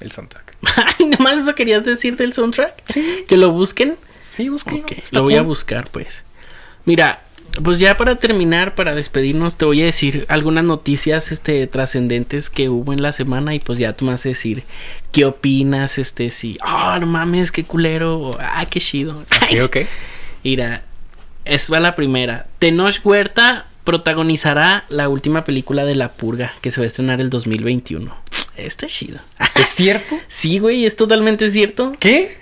[0.00, 0.56] el soundtrack.
[0.98, 2.82] Ay, nomás eso querías decir del soundtrack.
[2.92, 3.24] Sí.
[3.26, 3.96] Que lo busquen.
[4.32, 4.84] Sí, busquen.
[5.12, 6.22] lo voy a buscar, pues.
[6.84, 7.22] Mira,
[7.62, 12.68] pues ya para terminar, para despedirnos, te voy a decir algunas noticias este trascendentes que
[12.68, 14.62] hubo en la semana y pues ya tú me vas a decir
[15.12, 19.14] qué opinas, este, si, oh, no mames, qué culero, ah, qué chido.
[19.16, 19.76] Ok, ok.
[20.44, 20.84] Mira,
[21.44, 22.46] Es va la primera.
[22.58, 27.30] Tenoch Huerta protagonizará la última película de La Purga que se va a estrenar el
[27.30, 28.14] 2021.
[28.58, 29.20] Este es chido.
[29.54, 30.18] ¿Es cierto?
[30.28, 31.92] sí, güey, es totalmente cierto.
[31.98, 32.36] ¿Qué?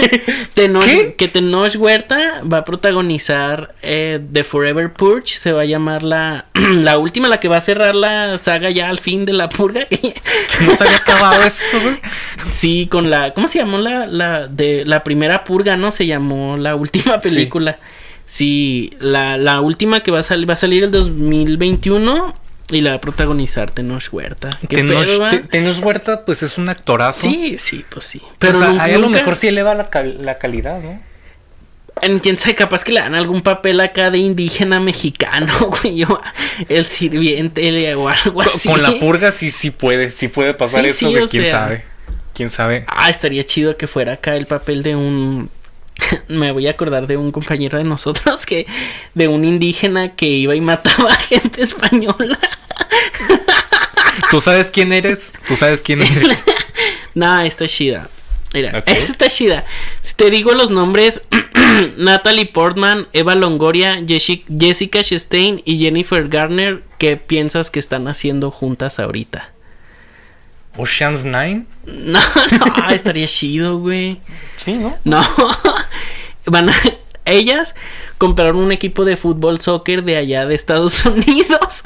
[0.54, 5.36] Tenoch, Que Tenoch Huerta va a protagonizar eh, The Forever Purge.
[5.38, 8.88] Se va a llamar la, la última, la que va a cerrar la saga ya
[8.88, 9.86] al fin de La Purga.
[10.62, 11.98] no se había acabado eso, güey.
[12.50, 13.32] Sí, con la.
[13.32, 15.92] ¿Cómo se llamó la, la, de, la primera Purga, no?
[15.92, 17.78] Se llamó la última película.
[18.26, 22.34] Sí, la, la última que va a, salir va a salir el 2021
[22.70, 24.50] y la va a protagonizar Tenoch Huerta.
[24.68, 27.28] Tenoch, Huerta, pues es un actorazo.
[27.28, 28.22] Sí, sí, pues sí.
[28.38, 31.00] Pero a lo mejor sí eleva la, la calidad, ¿no?
[32.02, 35.52] En quién sabe, capaz que le dan algún papel acá de indígena mexicano,
[35.82, 36.06] güey,
[36.68, 38.68] el sirviente o algo así.
[38.68, 41.84] Con la purga sí, sí puede, sí puede pasar eso, de quién sabe.
[42.32, 42.84] Quién sabe.
[42.86, 45.50] Ah, estaría chido que fuera acá el papel de un
[46.28, 48.66] me voy a acordar de un compañero de nosotros que
[49.14, 52.38] de un indígena que iba y mataba a gente española.
[54.30, 55.32] ¿Tú sabes quién eres?
[55.46, 56.44] ¿Tú sabes quién eres?
[57.14, 58.08] nah, está chida.
[58.52, 59.64] Mira, esta está chida.
[60.00, 61.20] Si te digo los nombres,
[61.96, 68.98] Natalie Portman, Eva Longoria, Jessica Chastain y Jennifer Garner, ¿qué piensas que están haciendo juntas
[68.98, 69.50] ahorita?
[70.76, 71.66] Ocean's Nine.
[71.86, 74.20] No, no, estaría chido, güey.
[74.56, 74.96] Sí, ¿no?
[75.04, 75.24] No.
[76.50, 76.74] Van a,
[77.24, 77.74] ellas
[78.18, 81.82] compraron un equipo de fútbol soccer de allá de Estados Unidos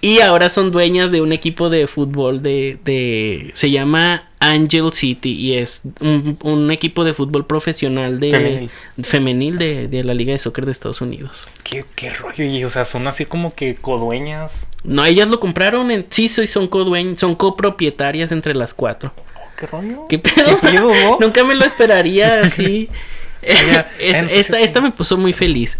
[0.00, 5.32] y ahora son dueñas de un equipo de fútbol de, de se llama Angel City
[5.32, 8.68] y es un, equipo de fútbol profesional de
[9.02, 11.46] femenil, de, la Liga de Soccer de Estados Unidos.
[11.62, 12.44] ¿Qué, qué rollo?
[12.44, 14.66] Y, o sea, son así como que codueñas.
[14.82, 19.12] No, ellas lo compraron en sí, son codueñas, son copropietarias entre las cuatro.
[19.16, 20.06] Oh, ¿Qué rollo?
[20.08, 20.58] ¿Qué pedo?
[21.20, 22.88] Nunca me lo esperaría así.
[23.98, 25.76] esta, esta me puso muy feliz.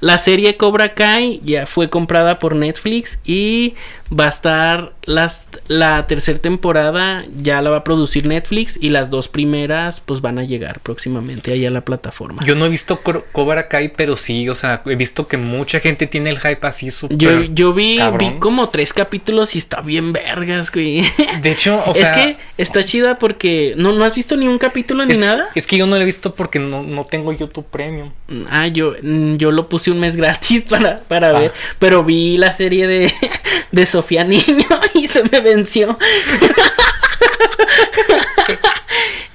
[0.00, 3.74] La serie Cobra Kai ya fue comprada por Netflix y
[4.12, 9.10] va a estar las, la tercera temporada ya la va a producir Netflix y las
[9.10, 12.44] dos primeras pues van a llegar próximamente allá a la plataforma.
[12.44, 13.00] Yo no he visto
[13.32, 16.90] Cobra Kai, pero sí, o sea, he visto que mucha gente tiene el hype así
[16.90, 21.04] súper Yo, yo vi, vi como tres capítulos y está bien vergas, güey.
[21.42, 22.10] De hecho, o sea...
[22.10, 25.48] Es que está chida porque no, no has visto ni un capítulo ni nada.
[25.54, 28.12] Es que yo no lo he visto porque no, no tengo YouTube Premium.
[28.48, 28.94] Ah, yo,
[29.36, 31.40] yo lo puse un mes gratis para, para ah.
[31.40, 33.12] ver, pero vi la serie de,
[33.72, 35.98] de Sofía Niño y se me venció.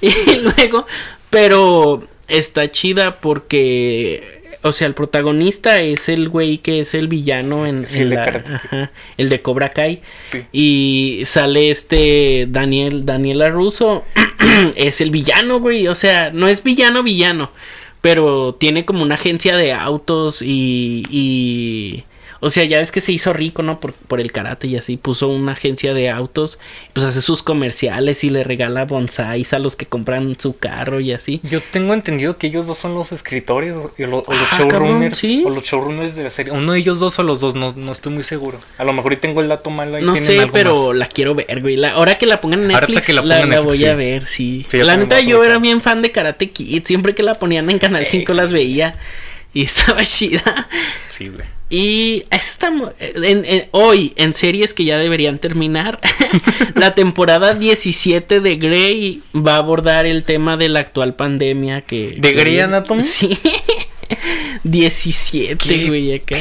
[0.00, 0.86] y luego,
[1.30, 7.66] pero está chida porque, o sea, el protagonista es el güey que es el villano
[7.66, 10.00] en, el, de el de Cobra Kai.
[10.52, 14.04] Y sale este Daniel, Daniela Russo,
[14.76, 15.88] es el villano, güey.
[15.88, 17.50] O sea, no es villano, villano.
[18.00, 22.04] Pero tiene como una agencia de autos y, y
[22.44, 23.78] o sea, ya ves que se hizo rico, ¿no?
[23.78, 24.96] Por, por el karate y así.
[24.96, 26.58] Puso una agencia de autos.
[26.92, 31.12] Pues hace sus comerciales y le regala bonsais a los que compran su carro y
[31.12, 31.40] así.
[31.44, 35.22] Yo tengo entendido que ellos dos son los escritores o, los ah, showrunners.
[35.44, 36.52] O los showrunners de la serie.
[36.52, 38.58] Uno de ellos dos o los dos, no, no estoy muy seguro.
[38.76, 40.02] A lo mejor y tengo el dato mal ahí.
[40.02, 41.76] No sé, pero la quiero ver, güey.
[41.76, 44.66] La, ahora que la pongan en Netflix, la, voy a ver, sí.
[44.72, 46.82] la neta, yo era bien fan de Karate Kid.
[46.86, 48.96] Siempre que la ponían en Canal 5 las veía.
[49.54, 50.68] Y estaba chida.
[51.08, 51.46] Sí, güey.
[51.68, 56.00] Y estamos en, hoy en series que ya deberían terminar.
[56.74, 62.16] la temporada 17 de Grey va a abordar el tema de la actual pandemia que
[62.18, 63.02] ¿De Grey Anatomy?
[63.02, 63.38] Sí.
[64.64, 66.36] 17, güey, acá.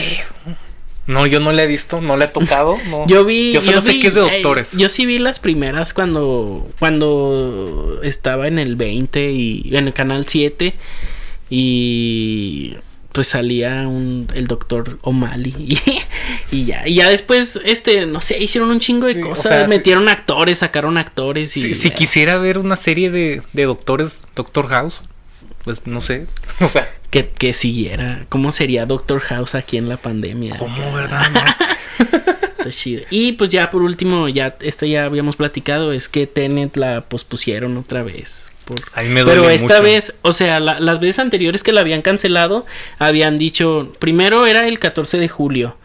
[1.07, 2.77] No, yo no la he visto, no la he tocado.
[2.89, 3.07] No.
[3.07, 3.53] Yo vi.
[3.53, 4.71] Yo solo sé que es de doctores.
[4.73, 6.69] yo sí vi las primeras cuando.
[6.79, 9.71] Cuando estaba en el 20 y.
[9.75, 10.73] En el canal 7.
[11.49, 12.75] Y
[13.11, 15.53] pues salía un, el doctor O'Malley
[16.51, 16.87] y, ya.
[16.87, 19.67] Y ya después, este, no sé, hicieron un chingo de cosas.
[19.67, 21.55] metieron actores, sacaron actores.
[21.57, 25.03] Y, si, quisiera ver una serie de, de doctores, Doctor House,
[25.63, 26.27] pues no sé.
[26.59, 26.93] O sea.
[27.09, 28.25] Que, que siguiera.
[28.29, 30.57] ¿Cómo sería Doctor House aquí en la pandemia?
[30.57, 31.23] ¿Cómo, verdad?
[32.69, 33.03] chido.
[33.09, 37.75] Y pues ya por último, ya, esta ya habíamos platicado, es que Tenet la pospusieron
[37.77, 38.50] otra vez.
[38.93, 42.65] Pero esta vez, o sea, las veces anteriores que la habían cancelado,
[42.99, 45.77] habían dicho, primero era el 14 de julio.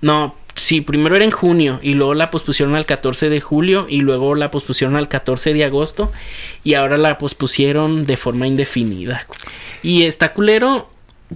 [0.00, 4.00] No, sí, primero era en junio y luego la pospusieron al 14 de julio y
[4.00, 6.12] luego la pospusieron al 14 de agosto
[6.64, 9.26] y ahora la pospusieron de forma indefinida.
[9.82, 10.90] Y está culero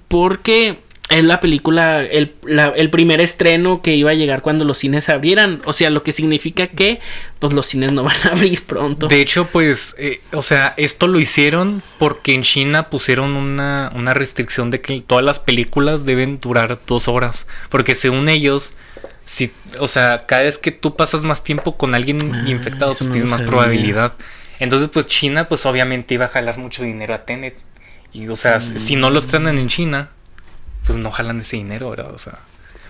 [0.08, 5.08] porque es la película, el, el, primer estreno que iba a llegar cuando los cines
[5.08, 5.62] abrieran.
[5.64, 7.00] O sea, lo que significa que
[7.38, 9.06] pues los cines no van a abrir pronto.
[9.06, 14.14] De hecho, pues, eh, o sea, esto lo hicieron porque en China pusieron una, una
[14.14, 17.46] restricción de que todas las películas deben durar dos horas.
[17.70, 18.72] Porque según ellos,
[19.24, 23.12] si, o sea, cada vez que tú pasas más tiempo con alguien ah, infectado, pues
[23.12, 24.14] tienes más probabilidad.
[24.58, 27.56] Entonces, pues China, pues obviamente iba a jalar mucho dinero a Tenet.
[28.12, 30.10] Y, o sea, si no lo estrenan en China,
[30.86, 32.14] pues no jalan ese dinero, ¿verdad?
[32.14, 32.38] O sea,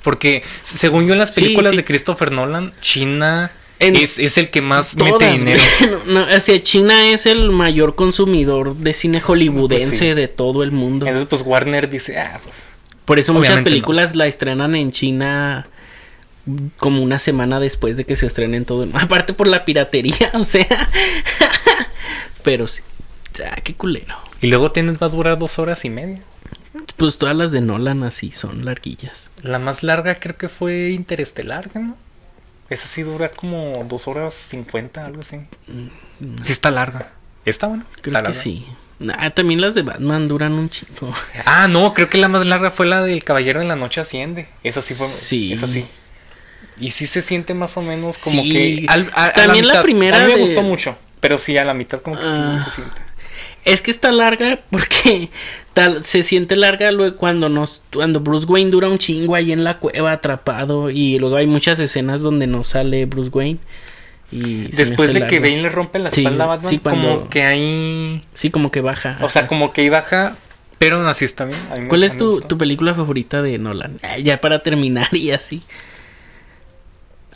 [0.03, 5.33] porque según yo en las películas de Christopher Nolan, China es, el que más mete
[5.33, 5.61] dinero.
[6.07, 10.73] no, o sea, China es el mayor consumidor de cine hollywoodense pues de todo el
[10.73, 11.07] mundo.
[11.07, 12.65] Entonces, pues Warner dice, ah, pues.
[13.05, 15.69] Por eso muchas películas la estrenan en China
[16.77, 18.87] como una semana después de que se estrenen todo.
[18.95, 20.91] Aparte por la piratería, o sea.
[22.43, 22.83] Pero sí.
[23.33, 24.17] O sea, qué culero.
[24.41, 26.21] Y luego tienes va a durar dos horas y media.
[26.97, 29.31] Pues todas las de Nolan así son larguillas.
[29.43, 31.97] La más larga creo que fue Interestelar, ¿no?
[32.69, 35.37] Esa sí dura como dos horas cincuenta, algo así.
[35.69, 37.13] Mm, sí está larga.
[37.45, 37.85] ¿Está bueno?
[38.01, 38.67] Creo que sí.
[39.35, 41.13] también las de Batman duran un chico.
[41.45, 44.49] Ah, no, creo que la más larga fue la del Caballero de la Noche Asciende.
[44.65, 45.07] Esa sí fue.
[45.07, 45.53] Sí.
[45.53, 45.87] Esa sí.
[46.79, 48.87] Y sí se siente más o menos como que.
[49.35, 50.19] también la, primera.
[50.19, 50.99] A mí me gustó mucho.
[51.21, 52.63] Pero sí, a la mitad como que sí ah.
[52.65, 53.06] se siente.
[53.67, 55.29] Es que está larga porque
[55.75, 59.65] tal, se siente larga luego cuando nos cuando Bruce Wayne dura un chingo ahí en
[59.65, 63.59] la cueva atrapado y luego hay muchas escenas donde no sale Bruce Wayne.
[64.31, 68.25] Y Después de que Bane le rompe la espalda a Batman, como que ahí...
[68.35, 69.19] Sí, como que baja.
[69.21, 70.37] O sea, como que ahí baja,
[70.79, 71.89] pero así está bien.
[71.89, 73.99] ¿Cuál es tu, tu, película favorita de Nolan?
[74.23, 75.63] Ya para terminar y así.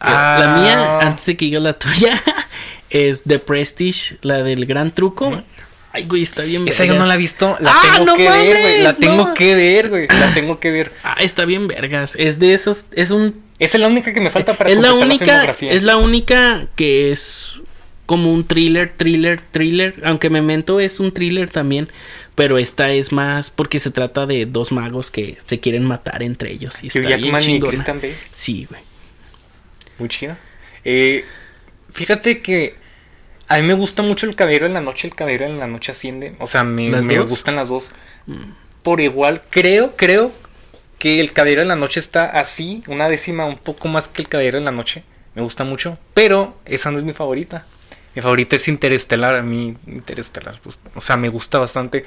[0.01, 1.01] La mía, ah.
[1.03, 2.21] antes de que diga la tuya,
[2.91, 5.43] es The Prestige, la del gran truco.
[5.93, 7.57] Ay, güey, está bien Esa yo no la he visto.
[7.61, 8.83] La ah, tengo que ver, güey.
[8.83, 10.09] La tengo que ver, güey.
[10.09, 10.93] La tengo que ver.
[11.03, 12.15] Ah, está bien vergas.
[12.17, 12.87] Es de esos.
[12.93, 13.43] Es un.
[13.59, 17.13] Esa es la única que me falta para es la única Es la única que
[17.13, 17.61] es
[18.07, 19.95] como un thriller, thriller, thriller.
[20.05, 21.89] Aunque Memento es un thriller también.
[22.37, 26.53] Pero esta es más porque se trata de dos magos que se quieren matar entre
[26.53, 26.77] ellos.
[26.83, 27.85] Y está bien chingona.
[28.33, 28.81] Sí, güey.
[29.99, 30.39] Muy chida.
[30.85, 31.25] Eh,
[31.93, 32.80] fíjate que
[33.51, 35.91] a mí me gusta mucho el caballero en la noche, el caballero en la noche
[35.91, 36.37] asciende.
[36.39, 37.91] O sea, me, gustan las dos.
[38.27, 38.53] Mm.
[38.85, 40.31] Por igual, creo, creo
[41.01, 44.29] que el caballero en la noche está así, una décima un poco más que el
[44.29, 45.03] caballero en la noche.
[45.35, 47.67] Me gusta mucho, pero esa no es mi favorita.
[48.15, 52.05] Mi favorita es Interestelar, a mí Interestelar, pues, o sea, me gusta bastante.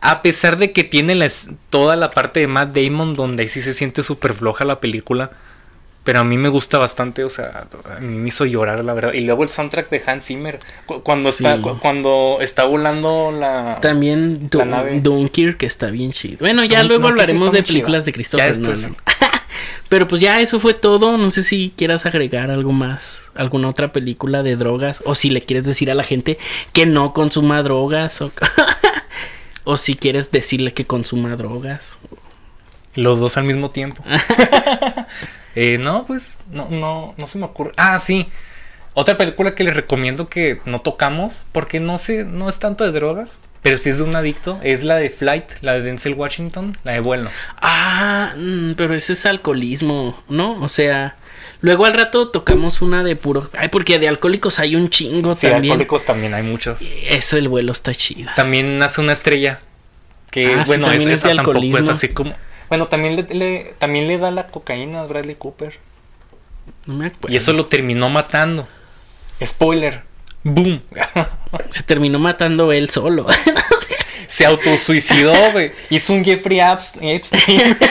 [0.00, 1.30] A pesar de que tiene
[1.68, 5.32] toda la parte de Matt Damon donde ahí sí se siente súper floja la película.
[6.06, 9.12] Pero a mí me gusta bastante, o sea, a mí me hizo llorar, la verdad.
[9.12, 10.60] Y luego el soundtrack de Hans Zimmer,
[11.02, 16.38] cuando está cuando está volando la También Dunkirk, que está bien chido.
[16.38, 18.94] Bueno, ya luego hablaremos de películas de Christopher Nolan.
[19.88, 21.16] Pero pues ya eso fue todo.
[21.16, 25.02] No sé si quieras agregar algo más, alguna otra película de drogas.
[25.06, 26.38] O si le quieres decir a la gente
[26.72, 28.20] que no consuma drogas.
[28.20, 28.30] O,
[29.64, 31.98] o si quieres decirle que consuma drogas.
[32.94, 34.04] Los dos al mismo tiempo.
[35.56, 37.72] Eh, no, pues no, no, no se me ocurre.
[37.76, 38.28] Ah, sí.
[38.94, 42.92] Otra película que les recomiendo que no tocamos, porque no sé, no es tanto de
[42.92, 46.76] drogas, pero sí es de un adicto, es la de Flight, la de Denzel Washington,
[46.84, 47.28] la de vuelo.
[47.56, 50.62] Ah, mm, pero ese es alcoholismo, ¿no?
[50.62, 51.16] O sea,
[51.60, 53.50] luego al rato tocamos una de puro.
[53.54, 55.62] Ay, porque de alcohólicos hay un chingo sí, también.
[55.62, 56.80] de alcohólicos también hay muchos.
[57.08, 58.30] Eso, el vuelo está chido.
[58.36, 59.60] También hace una estrella.
[60.30, 62.34] Que ah, bueno, es, esa tampoco es así como.
[62.68, 65.78] Bueno, también le, también le da la cocaína a Bradley Cooper.
[66.86, 67.32] No me acuerdo.
[67.32, 68.66] Y eso lo terminó matando.
[69.44, 70.02] Spoiler.
[70.42, 70.82] Boom.
[71.70, 73.26] Se terminó matando él solo.
[74.26, 75.72] Se autosuicidó, güey.
[75.90, 77.76] Hizo un Jeffrey Epstein.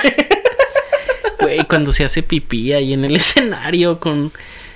[1.38, 4.32] Güey, cuando se hace pipí ahí en el escenario con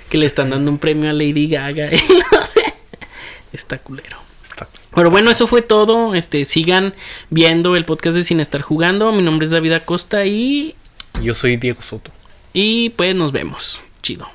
[0.08, 1.90] que le están dando un premio a Lady Gaga.
[3.52, 4.18] Está culero.
[4.94, 6.14] Pero bueno, eso fue todo.
[6.14, 6.94] Este, sigan
[7.30, 9.12] viendo el podcast de Sin Estar Jugando.
[9.12, 10.74] Mi nombre es David Acosta y.
[11.22, 12.10] Yo soy Diego Soto.
[12.52, 13.80] Y pues nos vemos.
[14.02, 14.28] Chido.